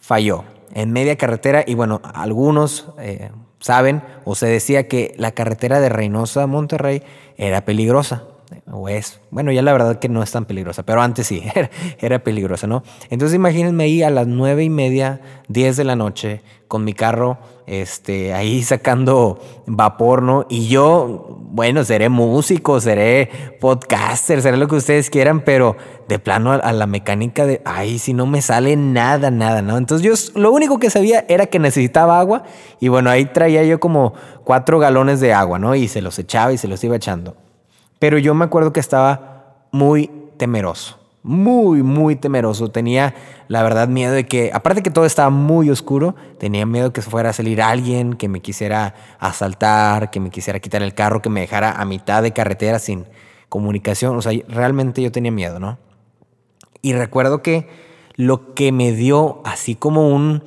[0.00, 3.30] falló en media carretera y bueno, algunos eh,
[3.60, 7.02] saben o se decía que la carretera de Reynosa a Monterrey
[7.36, 8.24] era peligrosa.
[8.70, 11.42] O es, bueno, ya la verdad que no es tan peligrosa, pero antes sí,
[12.00, 12.82] era, peligrosa, ¿no?
[13.10, 17.38] Entonces imagínense ahí a las nueve y media, diez de la noche, con mi carro,
[17.66, 20.46] este, ahí sacando vapor, ¿no?
[20.48, 23.28] Y yo bueno, seré músico, seré
[23.60, 25.76] podcaster, seré lo que ustedes quieran, pero
[26.08, 29.76] de plano a, la mecánica de, ay, si no me sale nada, nada, ¿no?
[29.76, 32.44] Entonces yo lo único que sabía era que necesitaba agua
[32.80, 35.74] y bueno, ahí traía yo como cuatro galones de agua, ¿no?
[35.74, 37.36] Y se los echaba y se los iba echando.
[38.02, 42.70] Pero yo me acuerdo que estaba muy temeroso muy, muy temeroso.
[42.70, 43.14] Tenía,
[43.48, 47.30] la verdad, miedo de que, aparte que todo estaba muy oscuro, tenía miedo que fuera
[47.30, 51.40] a salir alguien, que me quisiera asaltar, que me quisiera quitar el carro, que me
[51.40, 53.06] dejara a mitad de carretera sin
[53.48, 54.16] comunicación.
[54.16, 55.78] O sea, realmente yo tenía miedo, ¿no?
[56.80, 57.68] Y recuerdo que
[58.16, 60.42] lo que me dio así como un,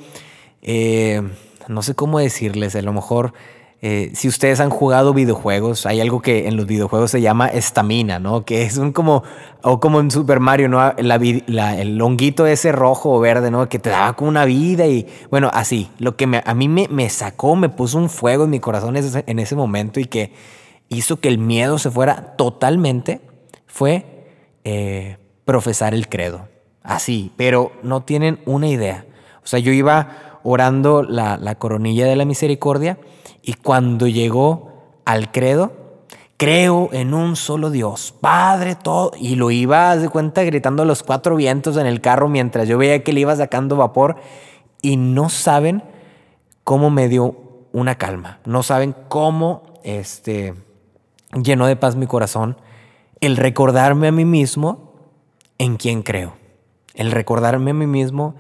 [0.62, 1.22] eh,
[1.70, 3.34] no sé cómo decirles, a lo mejor
[3.82, 8.20] eh, si ustedes han jugado videojuegos, hay algo que en los videojuegos se llama estamina,
[8.20, 8.46] ¿no?
[8.46, 9.24] Que es un como,
[9.62, 10.96] o como en Super Mario, ¿no?
[10.98, 13.68] el longuito ese rojo o verde, ¿no?
[13.70, 15.90] Que te daba como una vida y, bueno, así.
[16.00, 19.56] Lo que a mí me, sacó, me puso un fuego en mi corazón en ese
[19.56, 20.32] momento y que
[20.90, 23.22] hizo que el miedo se fuera totalmente,
[23.68, 24.26] fue
[24.64, 26.48] eh, profesar el credo.
[26.82, 29.06] Así, pero no tienen una idea.
[29.44, 32.98] O sea, yo iba orando la, la coronilla de la misericordia
[33.48, 34.72] y cuando llegó
[35.06, 35.72] al credo,
[36.36, 39.12] creo en un solo Dios, Padre, todo.
[39.20, 42.80] Y lo iba, de cuenta, gritando a los cuatro vientos en el carro mientras yo
[42.80, 44.16] veía que le iba sacando vapor.
[44.82, 45.84] Y no saben
[46.64, 47.36] cómo me dio
[47.72, 48.40] una calma.
[48.46, 50.56] No saben cómo este,
[51.40, 52.58] llenó de paz mi corazón
[53.22, 54.92] el recordarme a mí mismo
[55.60, 56.34] en quién creo.
[56.96, 58.34] El recordarme a mí mismo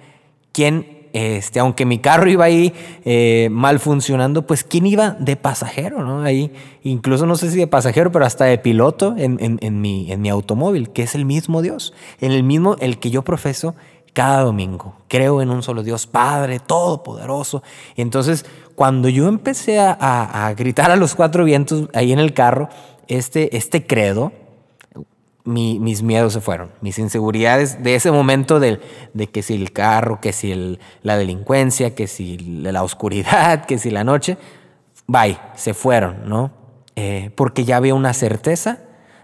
[0.51, 2.73] quién este, aunque mi carro iba ahí
[3.05, 6.03] eh, mal funcionando, pues ¿quién iba de pasajero?
[6.03, 6.23] ¿no?
[6.23, 6.51] Ahí,
[6.83, 10.27] incluso no sé si de pasajero, pero hasta de piloto en, en, mi, en mi
[10.27, 13.75] automóvil, que es el mismo Dios, en el mismo, el que yo profeso
[14.11, 14.95] cada domingo.
[15.07, 17.63] Creo en un solo Dios, Padre, Todopoderoso.
[17.95, 22.33] Y entonces, cuando yo empecé a, a, gritar a los cuatro vientos ahí en el
[22.33, 22.67] carro,
[23.07, 24.33] este, este credo,
[25.45, 28.81] mis miedos se fueron, mis inseguridades de ese momento de,
[29.13, 33.91] de que si el carro, que si la delincuencia, que si la oscuridad, que si
[33.91, 34.37] la noche,
[35.07, 36.51] bye, se fueron, ¿no?
[36.95, 38.79] Eh, porque ya había una certeza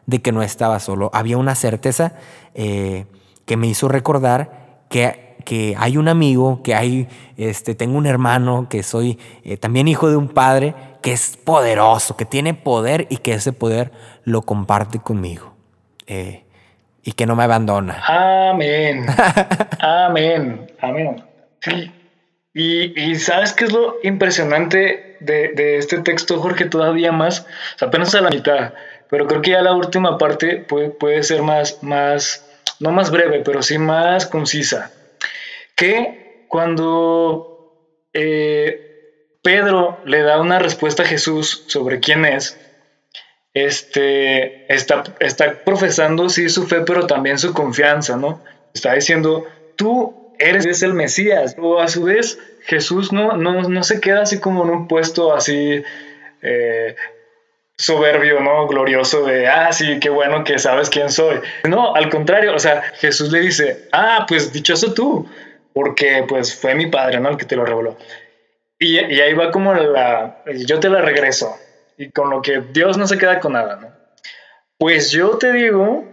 [0.06, 2.14] de que no estaba solo, había una certeza
[2.54, 3.06] eh,
[3.46, 7.08] que me hizo recordar que, que, hay un amigo, que hay,
[7.38, 12.16] este, tengo un hermano, que soy eh, también hijo de un padre, que es poderoso,
[12.16, 13.92] que tiene poder y que ese poder
[14.24, 15.51] lo comparte conmigo.
[16.12, 16.44] Eh,
[17.04, 18.04] y que no me abandona.
[18.06, 19.06] Amén.
[19.80, 20.68] Amén.
[20.82, 21.24] Amén.
[21.62, 21.90] Sí.
[22.54, 27.48] Y, sabes qué es lo impresionante de, este texto, Jorge, todavía más,
[27.80, 28.74] apenas a la mitad,
[29.10, 32.46] pero creo que ya la última parte puede, puede ser más, más,
[32.82, 34.92] no más breve, pero sí más concisa.
[35.78, 37.78] Que cuando
[38.12, 42.60] eh, Pedro le da una respuesta a Jesús sobre quién es,
[43.54, 48.42] este, está, está profesando sí su fe, pero también su confianza, ¿no?
[48.74, 54.00] Está diciendo, tú eres el Mesías, o a su vez Jesús no, no, no se
[54.00, 55.84] queda así como en un puesto así
[56.42, 56.96] eh,
[57.78, 58.68] soberbio, ¿no?
[58.68, 61.40] Glorioso de, ah, sí, qué bueno que sabes quién soy.
[61.68, 65.28] No, al contrario, o sea, Jesús le dice, ah, pues dichoso tú,
[65.74, 67.30] porque pues fue mi padre, ¿no?
[67.30, 67.98] El que te lo reveló.
[68.80, 71.56] Y, y ahí va como la, yo te la regreso,
[72.02, 73.88] y con lo que Dios no se queda con nada, ¿no?
[74.80, 76.04] Pues yo te digo,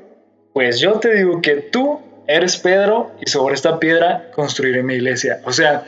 [0.53, 5.41] pues yo te digo que tú eres Pedro y sobre esta piedra construiré mi iglesia.
[5.47, 5.85] O sea,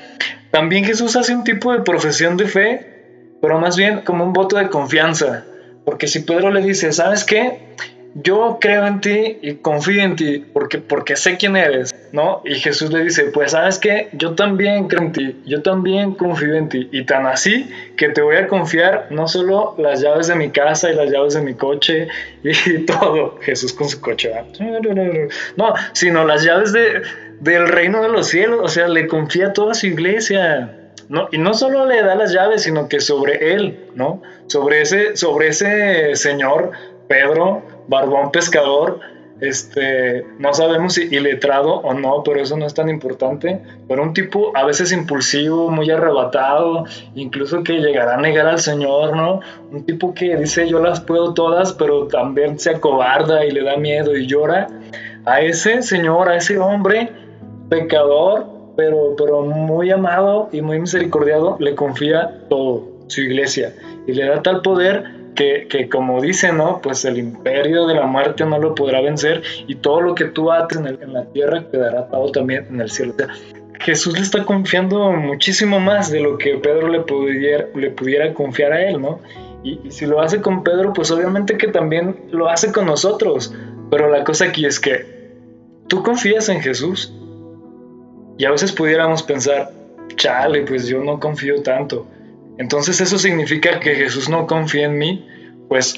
[0.50, 4.56] también Jesús hace un tipo de profesión de fe, pero más bien como un voto
[4.56, 5.44] de confianza.
[5.84, 7.74] Porque si Pedro le dice, ¿sabes qué?
[8.14, 12.42] Yo creo en ti y confío en ti porque, porque sé quién eres, ¿no?
[12.44, 16.54] Y Jesús le dice, pues sabes qué, yo también creo en ti, yo también confío
[16.54, 16.88] en ti.
[16.92, 20.90] Y tan así que te voy a confiar no solo las llaves de mi casa
[20.90, 22.08] y las llaves de mi coche
[22.42, 24.32] y todo, Jesús con su coche,
[25.56, 27.02] no, sino las llaves de,
[27.40, 30.76] del reino de los cielos, o sea, le confía toda su iglesia.
[31.08, 34.22] No, y no solo le da las llaves, sino que sobre él, ¿no?
[34.46, 36.70] Sobre ese, sobre ese Señor,
[37.08, 39.00] Pedro, barbón pescador,
[39.40, 43.60] este, no sabemos si iletrado o no, pero eso no es tan importante.
[43.88, 49.16] Pero un tipo a veces impulsivo, muy arrebatado, incluso que llegará a negar al Señor,
[49.16, 49.40] ¿no?
[49.72, 53.76] Un tipo que dice yo las puedo todas, pero también se acobarda y le da
[53.76, 54.68] miedo y llora.
[55.24, 57.10] A ese Señor, a ese hombre
[57.68, 63.74] pecador, pero, pero muy amado y muy misericordiado, le confía todo, su iglesia,
[64.06, 65.19] y le da tal poder
[65.68, 66.80] que, como dice, ¿no?
[66.82, 70.52] Pues el imperio de la muerte no lo podrá vencer y todo lo que tú
[70.52, 73.14] ates en, la tierra quedará atado también en el cielo.
[73.80, 78.72] Jesús le está confiando muchísimo más de lo que Pedro le pudiera, le pudiera confiar
[78.72, 79.20] a él, ¿no?
[79.62, 83.54] Y, si lo hace con Pedro, pues obviamente que también lo hace con nosotros.
[83.90, 85.06] Pero la cosa aquí es que
[85.88, 87.14] tú confías en Jesús.
[88.36, 89.70] Y a veces pudiéramos pensar,
[90.16, 92.06] chale, pues yo no confío tanto.
[92.60, 95.26] Entonces eso significa que Jesús no confía en mí,
[95.70, 95.94] pues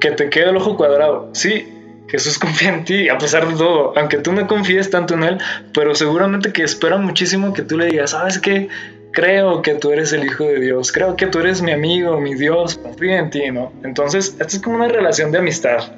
[0.00, 1.28] que te quede el ojo cuadrado.
[1.32, 1.68] Sí,
[2.08, 5.38] Jesús confía en ti, a pesar de todo, aunque tú no confíes tanto en Él,
[5.72, 8.68] pero seguramente que espera muchísimo que tú le digas, ¿sabes qué?
[9.12, 12.34] Creo que tú eres el Hijo de Dios, creo que tú eres mi amigo, mi
[12.34, 13.70] Dios, confío en ti, ¿no?
[13.84, 15.92] Entonces, esto es como una relación de amistad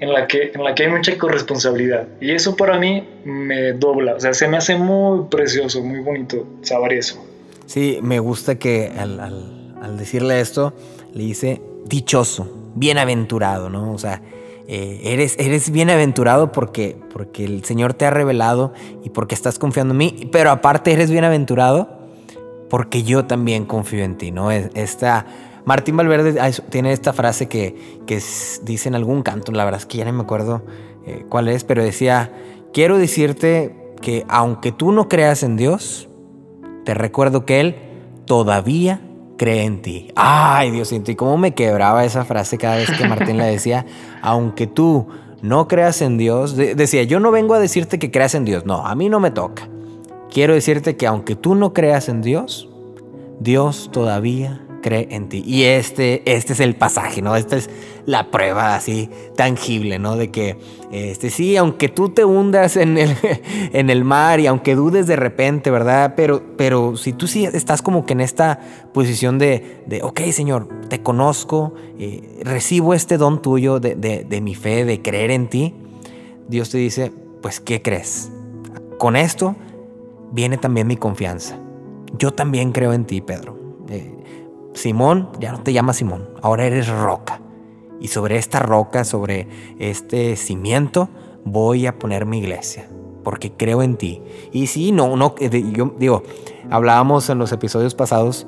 [0.00, 2.08] en la que, en la que hay mucha corresponsabilidad.
[2.20, 6.44] Y eso para mí me dobla, o sea, se me hace muy precioso, muy bonito
[6.62, 7.24] saber eso.
[7.66, 10.72] Sí, me gusta que al, al decirle esto,
[11.14, 13.92] le dice dichoso, bienaventurado, ¿no?
[13.92, 14.22] O sea,
[14.68, 18.72] eh, eres, eres bienaventurado porque, porque el Señor te ha revelado
[19.04, 21.88] y porque estás confiando en mí, pero aparte eres bienaventurado
[22.68, 24.50] porque yo también confío en ti, ¿no?
[24.50, 25.26] Esta,
[25.64, 28.20] Martín Valverde tiene esta frase que, que
[28.62, 30.62] dice en algún canto, la verdad es que ya no me acuerdo
[31.06, 32.32] eh, cuál es, pero decía,
[32.72, 36.08] quiero decirte que aunque tú no creas en Dios,
[36.84, 37.76] te recuerdo que Él
[38.26, 39.00] todavía
[39.36, 40.12] cree en ti.
[40.16, 43.86] Ay, Dios y cómo me quebraba esa frase cada vez que Martín la decía,
[44.22, 45.06] aunque tú
[45.42, 48.86] no creas en Dios, decía, yo no vengo a decirte que creas en Dios, no,
[48.86, 49.68] a mí no me toca.
[50.30, 52.68] Quiero decirte que aunque tú no creas en Dios,
[53.40, 55.42] Dios todavía cree en ti.
[55.44, 57.34] Y este, este es el pasaje, ¿no?
[57.34, 57.68] Esta es
[58.04, 60.16] la prueba así tangible, ¿no?
[60.16, 60.56] De que,
[60.92, 63.16] este, sí, aunque tú te hundas en el,
[63.72, 66.14] en el mar y aunque dudes de repente, ¿verdad?
[66.16, 68.60] Pero, pero si tú sí estás como que en esta
[68.94, 74.40] posición de, de ok, Señor, te conozco, eh, recibo este don tuyo de, de, de
[74.40, 75.74] mi fe, de creer en ti,
[76.46, 77.10] Dios te dice,
[77.42, 78.30] pues, ¿qué crees?
[78.98, 79.56] Con esto
[80.30, 81.58] viene también mi confianza.
[82.16, 83.55] Yo también creo en ti, Pedro.
[84.76, 87.40] Simón, ya no te llamas Simón, ahora eres roca.
[87.98, 91.08] Y sobre esta roca, sobre este cimiento,
[91.44, 92.86] voy a poner mi iglesia,
[93.24, 94.20] porque creo en ti.
[94.52, 96.22] Y sí, no, no, eh, yo digo,
[96.70, 98.46] hablábamos en los episodios pasados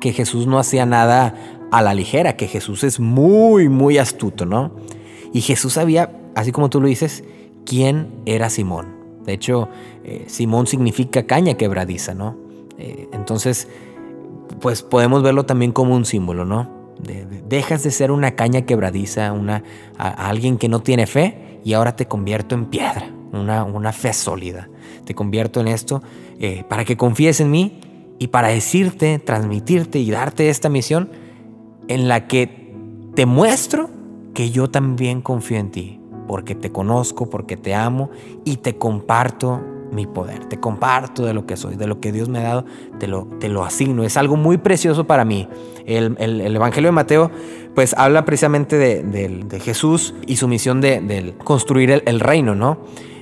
[0.00, 1.34] que Jesús no hacía nada
[1.70, 4.72] a la ligera, que Jesús es muy, muy astuto, ¿no?
[5.32, 7.24] Y Jesús sabía, así como tú lo dices,
[7.64, 8.96] quién era Simón.
[9.24, 9.70] De hecho,
[10.04, 12.36] eh, Simón significa caña quebradiza, ¿no?
[12.78, 13.68] Eh, entonces,
[14.60, 16.78] pues podemos verlo también como un símbolo, ¿no?
[17.48, 19.62] dejas de ser una caña quebradiza, una,
[19.96, 24.68] alguien que no tiene fe y ahora te convierto en piedra, una, una fe sólida.
[25.04, 26.02] Te convierto en esto
[26.40, 27.80] eh, para que confíes en mí
[28.18, 31.10] y para decirte, transmitirte y darte esta misión
[31.88, 32.74] en la que
[33.14, 33.90] te muestro
[34.34, 38.10] que yo también confío en ti, porque te conozco, porque te amo
[38.44, 42.28] y te comparto mi poder, te comparto de lo que soy, de lo que Dios
[42.28, 42.64] me ha dado,
[42.98, 44.04] te lo, te lo asigno.
[44.04, 45.48] Es algo muy precioso para mí.
[45.86, 46.16] El,
[46.54, 47.30] Evangelio de Mateo
[47.74, 52.78] pues habla precisamente de, Jesús y su misión de, construir el, reino, ¿no?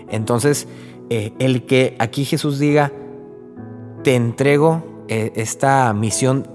[0.09, 0.67] Entonces,
[1.11, 2.93] eh, el que aquí Jesús diga,
[4.03, 6.49] te entrego eh, esta misión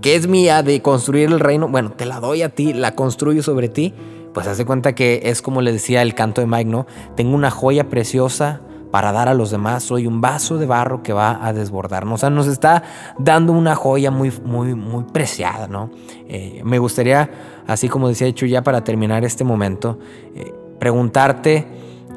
[0.00, 3.42] que es mía de construir el reino, bueno, te la doy a ti, la construyo
[3.42, 3.94] sobre ti,
[4.34, 6.86] pues hace cuenta que es como le decía el canto de Mike, ¿no?
[7.16, 8.60] Tengo una joya preciosa
[8.96, 12.14] para dar a los demás, soy un vaso de barro que va a desbordarnos.
[12.14, 12.82] O sea, nos está
[13.18, 15.90] dando una joya muy, muy, muy preciada, ¿no?
[16.30, 17.28] Eh, me gustaría,
[17.66, 19.98] así como decía Chuy, ya para terminar este momento,
[20.34, 21.66] eh, preguntarte,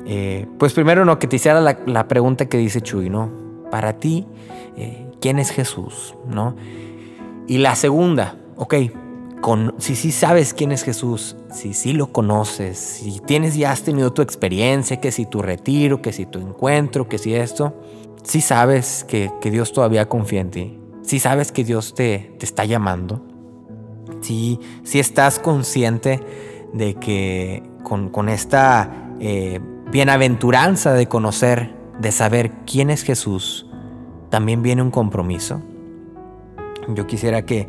[0.05, 3.29] eh, pues primero, no, que te hiciera la, la, pregunta que dice Chuy, ¿no?
[3.69, 4.25] Para ti,
[5.19, 6.55] ¿quién es Jesús, ¿no?
[7.45, 8.75] Y la segunda, ok,
[9.77, 14.11] si sí sabes quién es Jesús, si sí lo conoces, si tienes ya has tenido
[14.11, 17.73] tu experiencia, que si tu retiro, que si tu encuentro, que si esto,
[18.23, 22.65] si sabes que, Dios todavía confía en ti, si sabes que Dios te, te está
[22.65, 23.25] llamando,
[24.21, 26.19] si, si estás consciente
[26.73, 29.59] de que con, esta eh,
[29.91, 33.65] bienaventuranza de conocer, de saber quién es Jesús,
[34.29, 35.61] también viene un compromiso.
[36.89, 37.67] Yo quisiera que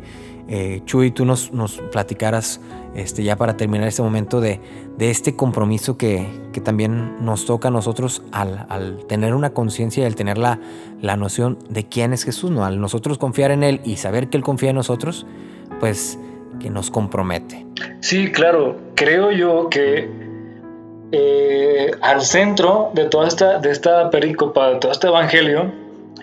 [0.53, 2.59] eh, Chuy, tú nos, nos platicaras
[2.93, 4.59] este, ya para terminar este momento de,
[4.99, 6.27] este compromiso que,
[6.61, 10.59] también nos toca a nosotros al, tener una conciencia y al tener la,
[11.15, 12.65] noción de quién es Jesús, ¿no?
[12.65, 15.25] Al nosotros confiar en Él y saber que Él confía en nosotros,
[15.79, 16.19] pues
[16.59, 17.65] que nos compromete.
[18.01, 20.09] Sí, claro, creo yo que
[21.13, 25.71] eh, al centro de toda esta, de esta pericopa, de todo este evangelio,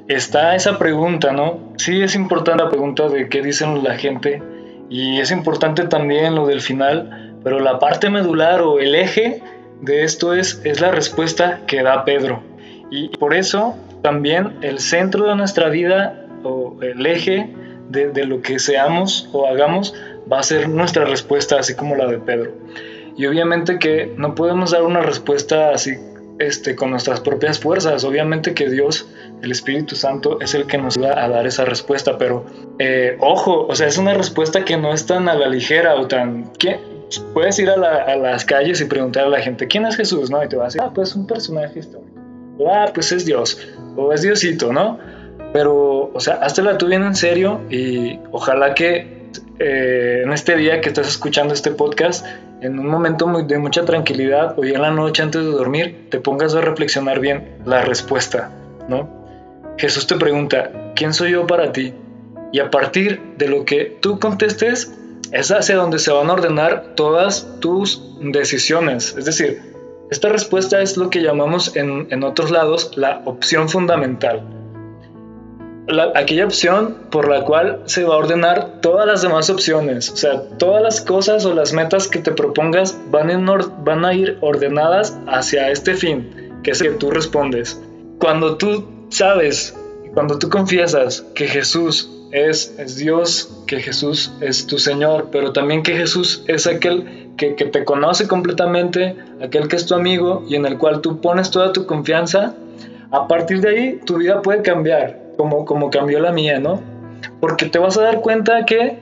[0.08, 1.72] está esa pregunta, ¿no?
[1.76, 4.42] Sí es importante la pregunta de qué dicen la gente
[4.88, 9.42] y es importante también lo del final, pero la parte medular o el eje
[9.82, 12.42] de esto es, es la respuesta que da Pedro.
[12.90, 17.54] Y por eso también el centro de nuestra vida o el eje
[17.90, 19.94] de, de lo que seamos o hagamos
[20.30, 22.52] va a ser nuestra respuesta, así como la de Pedro.
[23.16, 25.96] Y obviamente que no podemos dar una respuesta así
[26.38, 28.04] este, con nuestras propias fuerzas.
[28.04, 29.08] Obviamente que Dios,
[29.42, 32.46] el Espíritu Santo, es el que nos va a dar esa respuesta, pero
[32.78, 36.06] eh, ojo, o sea, es una respuesta que no es tan a la ligera o
[36.06, 36.52] tan...
[36.58, 36.80] ¿qué?
[37.32, 40.30] Puedes ir a, las calles y preguntar a la gente, ¿quién es Jesús?
[40.30, 40.44] ¿No?
[40.44, 42.20] Y te va a decir, ah, pues un personaje histórico.
[42.70, 43.66] Ah, pues es Dios.
[43.96, 44.98] O es Diosito, ¿no?
[45.52, 49.18] Pero, o sea, hazla tú bien en serio y ojalá que
[49.58, 52.26] eh, en este día que estás escuchando este podcast,
[52.60, 56.54] en un momento de mucha tranquilidad, hoy en la noche antes de dormir, te pongas
[56.54, 58.50] a reflexionar bien la respuesta,
[58.88, 59.08] ¿no?
[59.76, 61.94] Jesús te pregunta, ¿quién soy yo para ti?
[62.52, 64.92] Y a partir de lo que tú contestes,
[65.30, 69.14] es hacia donde se van a ordenar todas tus decisiones.
[69.16, 69.62] Es decir,
[70.10, 74.57] esta respuesta es lo que llamamos en, en otros lados la opción fundamental
[76.14, 80.10] aquella opción por la cual se va a ordenar todas las demás opciones.
[80.10, 85.18] O sea, todas las cosas o las metas que te propongas van, a ir ordenadas
[85.26, 87.80] hacia este fin, que es el que tú respondes.
[88.18, 89.76] Cuando tú sabes,
[90.12, 95.82] cuando tú confiesas que Jesús es, es, Dios, que Jesús es tu Señor, pero también
[95.82, 100.56] que Jesús es aquel que, que te conoce completamente, aquel que es tu amigo y
[100.56, 102.54] en el cual tú pones toda tu confianza,
[103.10, 106.82] a partir de ahí tu vida puede cambiar como, como cambió la mía, ¿no?
[107.40, 108.98] Porque te vas a dar cuenta que,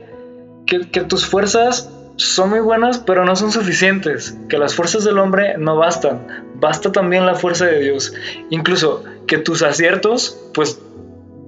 [0.66, 5.56] que, tus fuerzas son muy buenas, pero no son suficientes, que las fuerzas del hombre
[5.56, 8.12] no bastan, basta también la fuerza de Dios.
[8.50, 10.78] Incluso que tus aciertos, pues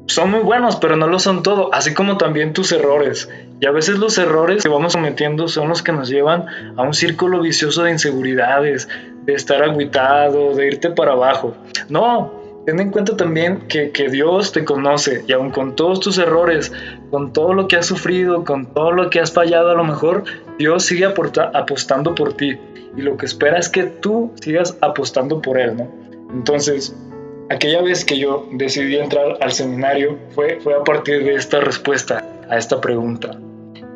[0.06, 3.28] son muy buenos, pero no lo son todo, así como también tus errores.
[3.60, 6.46] Y a veces los errores que vamos cometiendo son los que nos llevan
[6.78, 8.88] a un círculo vicioso de inseguridades,
[9.24, 11.54] de estar aguitado, de irte para abajo.
[11.90, 12.37] No,
[12.68, 16.70] ten en cuenta también que, Dios te conoce y aun con todos tus errores,
[17.10, 20.24] con todo lo que has sufrido, con todo lo que has fallado a lo mejor,
[20.58, 22.58] Dios sigue apostando por ti.
[22.94, 25.88] Y lo que espera es que tú sigas apostando por Él, ¿no?
[26.30, 26.94] Entonces,
[27.48, 32.22] aquella vez que yo decidí entrar al seminario fue, fue a partir de esta respuesta
[32.50, 33.30] a esta pregunta.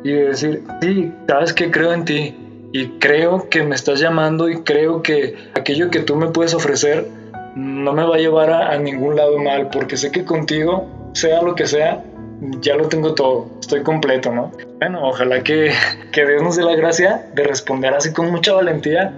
[0.03, 2.35] Y de decir, sí, sabes que creo en ti.
[2.71, 7.05] Y creo que me estás llamando y creo que aquello que tú me puedes ofrecer
[7.55, 11.55] no me va a llevar a, ningún lado mal, porque sé que contigo, sea lo
[11.55, 12.03] que sea,
[12.61, 14.51] ya lo tengo todo, estoy completo, ¿no?
[14.79, 15.71] Bueno, ojalá que,
[16.11, 19.13] que Dios nos dé la gracia de responder así con mucha valentía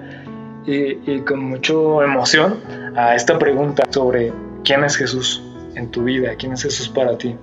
[0.65, 2.61] y, y con mucha emoción
[2.95, 4.31] a esta pregunta sobre
[4.63, 5.41] quién es Jesús
[5.75, 7.35] en tu vida, quién es Jesús para ti.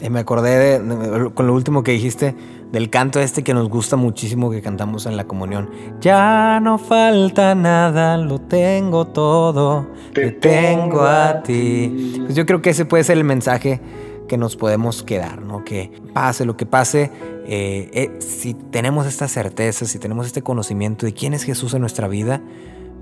[0.00, 0.80] Y me acordé
[1.34, 2.34] con lo último que dijiste
[2.74, 5.70] del canto este que nos gusta muchísimo que cantamos en la comunión.
[6.00, 12.16] Ya no falta nada, lo tengo todo, te, tengo a ti.
[12.24, 13.80] Pues yo creo que ese puede ser el mensaje
[14.26, 15.64] que nos podemos quedar, ¿no?
[15.64, 17.12] Que pase lo que pase,
[17.46, 21.80] eh, eh, si tenemos esta certeza, si tenemos este conocimiento de quién es Jesús en
[21.80, 22.42] nuestra vida,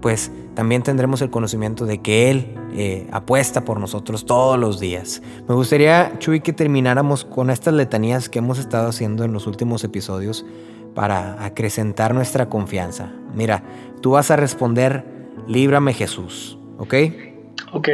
[0.02, 5.22] pues también tendremos el conocimiento de que Él eh, apuesta por nosotros todos los días.
[5.48, 9.84] Me gustaría, Chuy, que termináramos con estas letanías que hemos estado haciendo en los últimos
[9.84, 10.44] episodios
[10.94, 13.12] para acrecentar nuestra confianza.
[13.34, 13.62] Mira,
[14.02, 15.04] tú vas a responder,
[15.46, 16.94] líbrame Jesús, ¿ok?
[17.72, 17.88] Ok.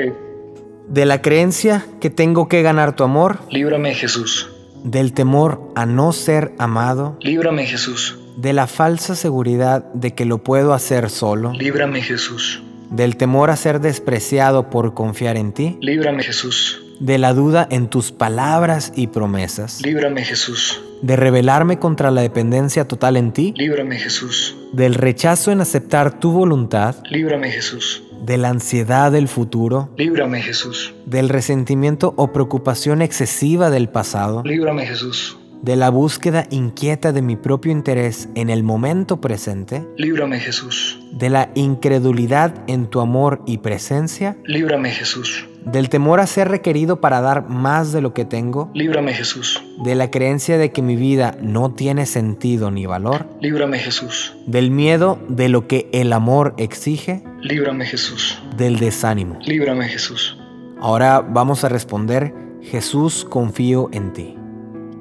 [0.89, 3.39] De la creencia que tengo que ganar tu amor.
[3.51, 4.51] Líbrame Jesús.
[4.83, 7.19] Del temor a no ser amado.
[7.21, 11.53] Líbrame Jesús de la falsa seguridad de que lo puedo hacer solo.
[11.53, 12.63] Líbrame Jesús.
[12.89, 15.77] Del temor a ser despreciado por confiar en ti.
[15.81, 16.81] Líbrame Jesús.
[17.01, 19.83] De la duda en tus palabras y promesas.
[19.83, 20.81] Líbrame Jesús.
[21.03, 23.55] De rebelarme contra la dependencia total en ti.
[23.57, 24.57] Líbrame Jesús.
[24.73, 26.95] Del rechazo en aceptar tu voluntad.
[27.11, 28.05] Líbrame Jesús.
[28.25, 29.91] De la ansiedad del futuro.
[29.97, 30.95] Líbrame Jesús.
[31.07, 34.45] Del resentimiento o preocupación excesiva del pasado.
[34.45, 39.87] Líbrame Jesús de la búsqueda inquieta de mi propio interés en el momento presente.
[39.97, 41.01] Líbrame Jesús.
[41.13, 44.37] De la incredulidad en tu amor y presencia.
[44.45, 45.47] Líbrame Jesús.
[45.65, 48.71] Del temor a ser requerido para dar más de lo que tengo.
[48.73, 49.63] Líbrame Jesús.
[49.83, 53.27] De la creencia de que mi vida no tiene sentido ni valor.
[53.41, 54.35] Líbrame Jesús.
[54.47, 57.23] Del miedo de lo que el amor exige.
[57.43, 58.41] Líbrame Jesús.
[58.57, 59.39] Del desánimo.
[59.45, 60.39] Líbrame Jesús.
[60.81, 62.33] Ahora vamos a responder,
[62.63, 64.38] Jesús confío en ti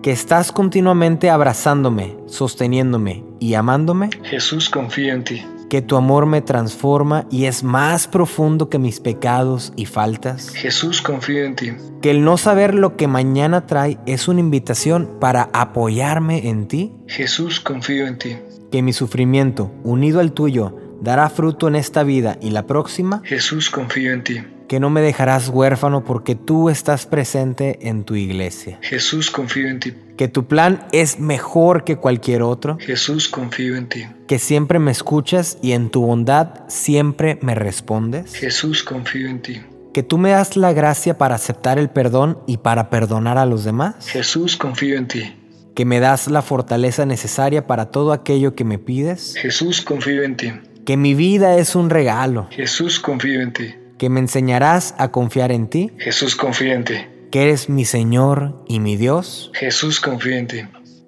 [0.01, 4.09] que estás continuamente abrazándome, sosteniéndome y amándome.
[4.23, 5.45] Jesús, confío en ti.
[5.69, 10.49] Que tu amor me transforma y es más profundo que mis pecados y faltas.
[10.51, 11.73] Jesús, confío en ti.
[12.01, 16.93] Que el no saber lo que mañana trae es una invitación para apoyarme en ti.
[17.07, 18.37] Jesús, confío en ti.
[18.71, 23.21] Que mi sufrimiento, unido al tuyo, dará fruto en esta vida y la próxima.
[23.25, 28.15] Jesús, confío en ti que no me dejarás huérfano porque tú estás presente en tu
[28.15, 28.80] iglesia.
[28.82, 29.93] Jesús, confío en ti.
[30.18, 32.78] Que tu plan es mejor que cualquier otro.
[32.80, 34.05] Jesús, confío en ti.
[34.28, 38.36] Que siempre me escuchas y en tu bondad siempre me respondes.
[38.36, 39.61] Jesús, confío en ti.
[39.93, 43.63] Que tú me das la gracia para aceptar el perdón y para perdonar a los
[43.63, 44.07] demás.
[44.07, 45.36] Jesús, confío en ti.
[45.76, 49.36] Que me das la fortaleza necesaria para todo aquello que me pides.
[49.38, 50.51] Jesús, confío en ti.
[50.86, 52.47] Que mi vida es un regalo.
[52.51, 53.76] Jesús, confío en ti.
[53.97, 55.91] Que me enseñarás a confiar en ti.
[55.97, 56.37] Jesús,
[56.85, 56.93] ti.
[57.31, 59.51] Que eres mi Señor y mi Dios.
[59.53, 60.61] Jesús, ti.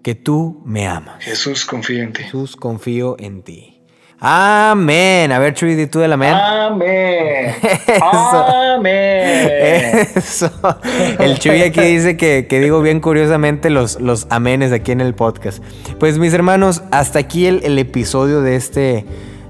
[0.03, 1.23] Que tú me amas.
[1.23, 2.23] Jesús, ti.
[2.23, 3.79] Jesús, confío en ti.
[4.21, 5.31] Amén.
[5.31, 6.33] A ver, Chuy, di tú el amén.
[6.33, 7.55] Amén.
[8.01, 10.07] Amén.
[10.15, 10.51] Eso.
[11.19, 15.15] El Chuy aquí dice que, que, digo bien curiosamente los, los amenes aquí en el
[15.15, 15.63] podcast.
[15.99, 19.05] Pues mis hermanos, hasta aquí el, el episodio de este.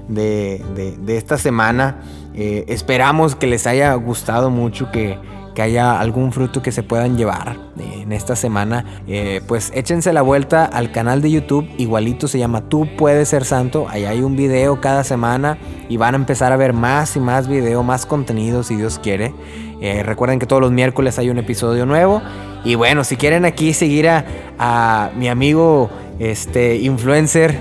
[0.06, 2.02] De, de, de esta semana.
[2.42, 5.18] Eh, esperamos que les haya gustado mucho, que,
[5.54, 10.22] que haya algún fruto que se puedan llevar en esta semana, eh, pues échense la
[10.22, 14.36] vuelta al canal de YouTube, igualito se llama Tú puedes ser santo, ahí hay un
[14.36, 15.58] video cada semana
[15.90, 19.34] y van a empezar a ver más y más video, más contenido si Dios quiere.
[19.82, 22.22] Eh, recuerden que todos los miércoles hay un episodio nuevo.
[22.64, 24.24] Y bueno, si quieren aquí seguir a,
[24.58, 27.58] a mi amigo este influencer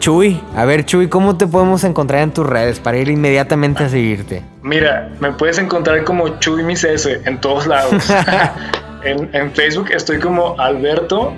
[0.00, 3.88] Chuy, a ver Chuy, ¿cómo te podemos encontrar en tus redes para ir inmediatamente a
[3.90, 4.42] seguirte?
[4.62, 8.02] Mira, me puedes encontrar como Chuy Mis S en todos lados.
[9.04, 11.34] en, en, Facebook estoy como Alberto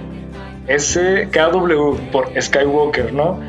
[0.69, 3.41] SKW por Skywalker, ¿no?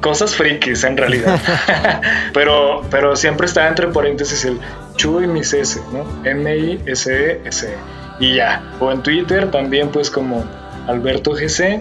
[0.00, 1.38] Cosas frikis en realidad.
[2.34, 4.58] pero, pero siempre está entre paréntesis el
[4.96, 6.04] Chuy Mis S, ¿no?
[6.28, 7.68] M-I-S-E-S.
[7.68, 7.76] -E.
[8.18, 8.60] Y ya.
[8.80, 10.44] O en Twitter también pues como
[10.88, 11.80] Alberto GC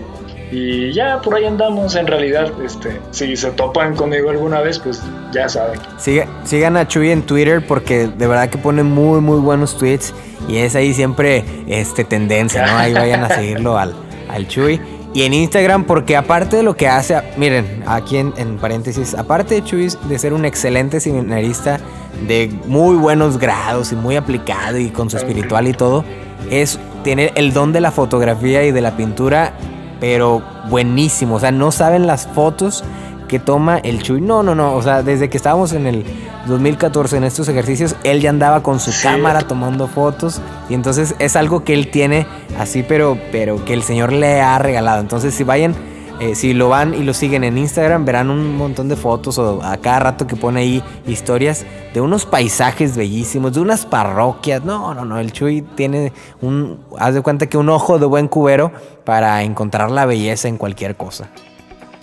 [0.51, 5.01] y ya por ahí andamos, en realidad, este, si se topan conmigo alguna vez, pues
[5.31, 5.79] ya saben.
[5.97, 10.13] Siga, sigan a Chuy en Twitter porque de verdad que pone muy, muy buenos tweets
[10.47, 12.77] y es ahí siempre este, tendencia, ¿no?
[12.77, 13.95] Ahí vayan a seguirlo al,
[14.29, 14.79] al Chuy.
[15.13, 19.55] Y en Instagram porque aparte de lo que hace, miren, aquí en, en paréntesis, aparte
[19.55, 21.79] de Chuy de ser un excelente seminarista
[22.27, 26.03] de muy buenos grados y muy aplicado y con su espiritual y todo,
[26.51, 29.53] es tener el don de la fotografía y de la pintura
[29.99, 31.35] pero buenísimo.
[31.35, 32.83] O sea, no saben las fotos
[33.27, 34.21] que toma el Chuy.
[34.21, 34.75] No, no, no.
[34.75, 36.05] O sea, desde que estábamos en el
[36.47, 39.03] 2014 en estos ejercicios, él ya andaba con su sí.
[39.03, 40.41] cámara tomando fotos.
[40.69, 42.27] Y entonces es algo que él tiene
[42.59, 45.01] así, pero, pero que el Señor le ha regalado.
[45.01, 45.75] Entonces, si vayan.
[46.19, 49.61] Eh, si lo van y lo siguen en Instagram, verán un montón de fotos o
[49.61, 54.63] a cada rato que pone ahí historias de unos paisajes bellísimos, de unas parroquias.
[54.63, 55.19] No, no, no.
[55.19, 56.85] El Chuy tiene un.
[56.97, 58.71] Haz de cuenta que un ojo de buen cubero
[59.03, 61.29] para encontrar la belleza en cualquier cosa.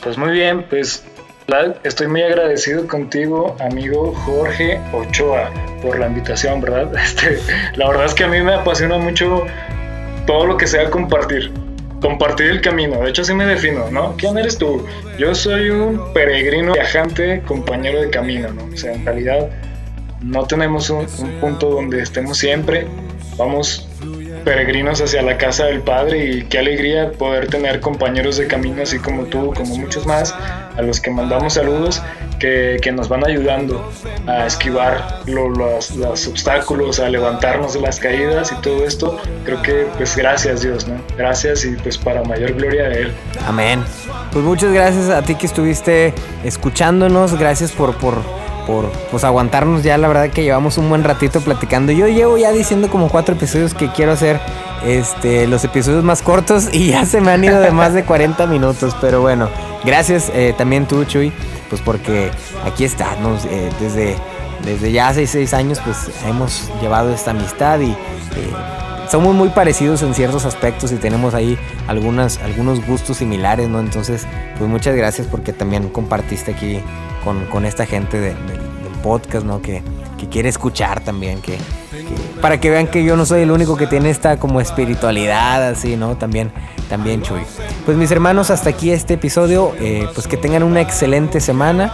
[0.03, 1.05] Pues muy bien, pues
[1.83, 5.51] estoy muy agradecido contigo, amigo Jorge Ochoa,
[5.81, 6.93] por la invitación, ¿verdad?
[7.03, 7.39] Este,
[7.77, 9.45] la verdad es que a mí me apasiona mucho
[10.27, 11.53] todo lo que sea compartir
[12.03, 13.01] compartir el camino.
[13.01, 14.15] De hecho, así me defino, ¿no?
[14.19, 14.85] ¿Quién eres tú?
[15.19, 18.65] Yo soy un peregrino viajante, compañero de camino, ¿no?
[18.65, 19.49] O sea, en realidad
[20.21, 22.87] no tenemos un, un punto donde estemos siempre.
[23.39, 23.89] Vamos
[24.43, 28.99] peregrinos hacia la casa del Padre y qué alegría poder tener compañeros de camino así
[28.99, 30.35] como tú, como muchos más,
[30.77, 32.03] a los que mandamos saludos,
[32.39, 33.91] que, que nos van ayudando
[34.27, 39.21] a esquivar lo, los, los, obstáculos, a levantarnos de las caídas y todo esto.
[39.45, 41.01] Creo que pues gracias Dios, ¿no?
[41.17, 43.13] Gracias y pues para mayor gloria de Él.
[43.47, 43.85] Amén.
[44.33, 46.15] Pues muchas gracias a ti que estuviste
[46.45, 47.97] escuchándonos, gracias por...
[47.97, 51.93] por por pues aguantarnos ya la verdad que llevamos un buen ratito platicando.
[51.93, 54.41] Yo llevo ya diciendo como cuatro episodios que quiero hacer
[54.83, 58.47] este los episodios más cortos y ya se me han ido de más de 40
[58.49, 59.49] minutos pero bueno
[59.85, 61.33] gracias eh, también tú Chuy
[61.69, 62.31] pues porque
[62.65, 64.17] aquí estamos eh, desde
[64.65, 67.97] desde ya hace seis años pues hemos llevado esta amistad y eh,
[69.13, 73.79] somos muy parecidos en ciertos aspectos y tenemos ahí algunas, algunos gustos similares, ¿no?
[73.79, 76.81] Entonces, pues muchas gracias porque también compartiste aquí
[77.23, 79.61] con, con esta gente de, de, del podcast, ¿no?
[79.61, 79.83] Que,
[80.17, 81.59] que, quiere escuchar también, que,
[82.41, 85.99] para que vean que yo no soy el único que tiene esta como espiritualidad, así,
[85.99, 86.17] ¿no?
[86.17, 86.51] También,
[86.89, 87.43] también Chuy.
[87.85, 91.93] Pues mis hermanos, hasta aquí este episodio, eh, pues que tengan una excelente semana,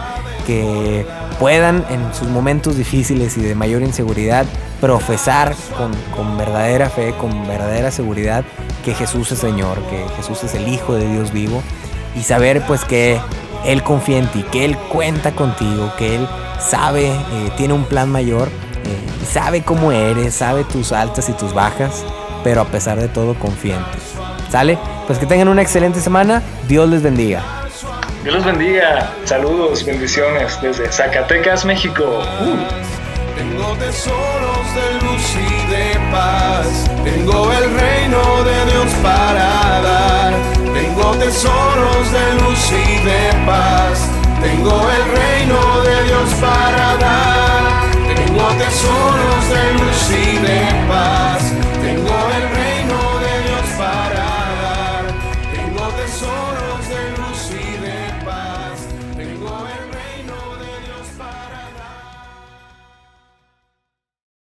[0.49, 1.05] que
[1.39, 4.47] puedan en sus momentos difíciles y de mayor inseguridad
[4.81, 8.43] profesar con, con, verdadera fe, con verdadera seguridad
[8.83, 11.61] que Jesús es Señor, que Jesús es el Hijo de Dios vivo
[12.15, 13.21] y saber pues que
[13.63, 16.27] Él confía en ti, que Él cuenta contigo, que Él
[16.59, 21.53] sabe, eh, tiene un plan mayor, eh, sabe cómo eres, sabe tus altas y tus
[21.53, 22.03] bajas,
[22.43, 24.51] pero a pesar de todo confía en.
[24.51, 24.79] ¿Sale?
[25.05, 27.58] Pues que tengan una excelente semana, Dios les bendiga.
[28.23, 29.13] Dios los bendiga.
[29.23, 32.03] Saludos, bendiciones desde Zacatecas, México.
[32.41, 33.37] Uh.
[33.37, 36.89] Tengo tesoros de luz y de paz.
[37.05, 40.33] Tengo el reino de Dios para dar.
[40.73, 44.09] Tengo tesoros de luz y de paz.
[44.41, 47.89] Tengo el reino de Dios para dar.
[48.13, 51.68] Tengo tesoros de luz y de paz.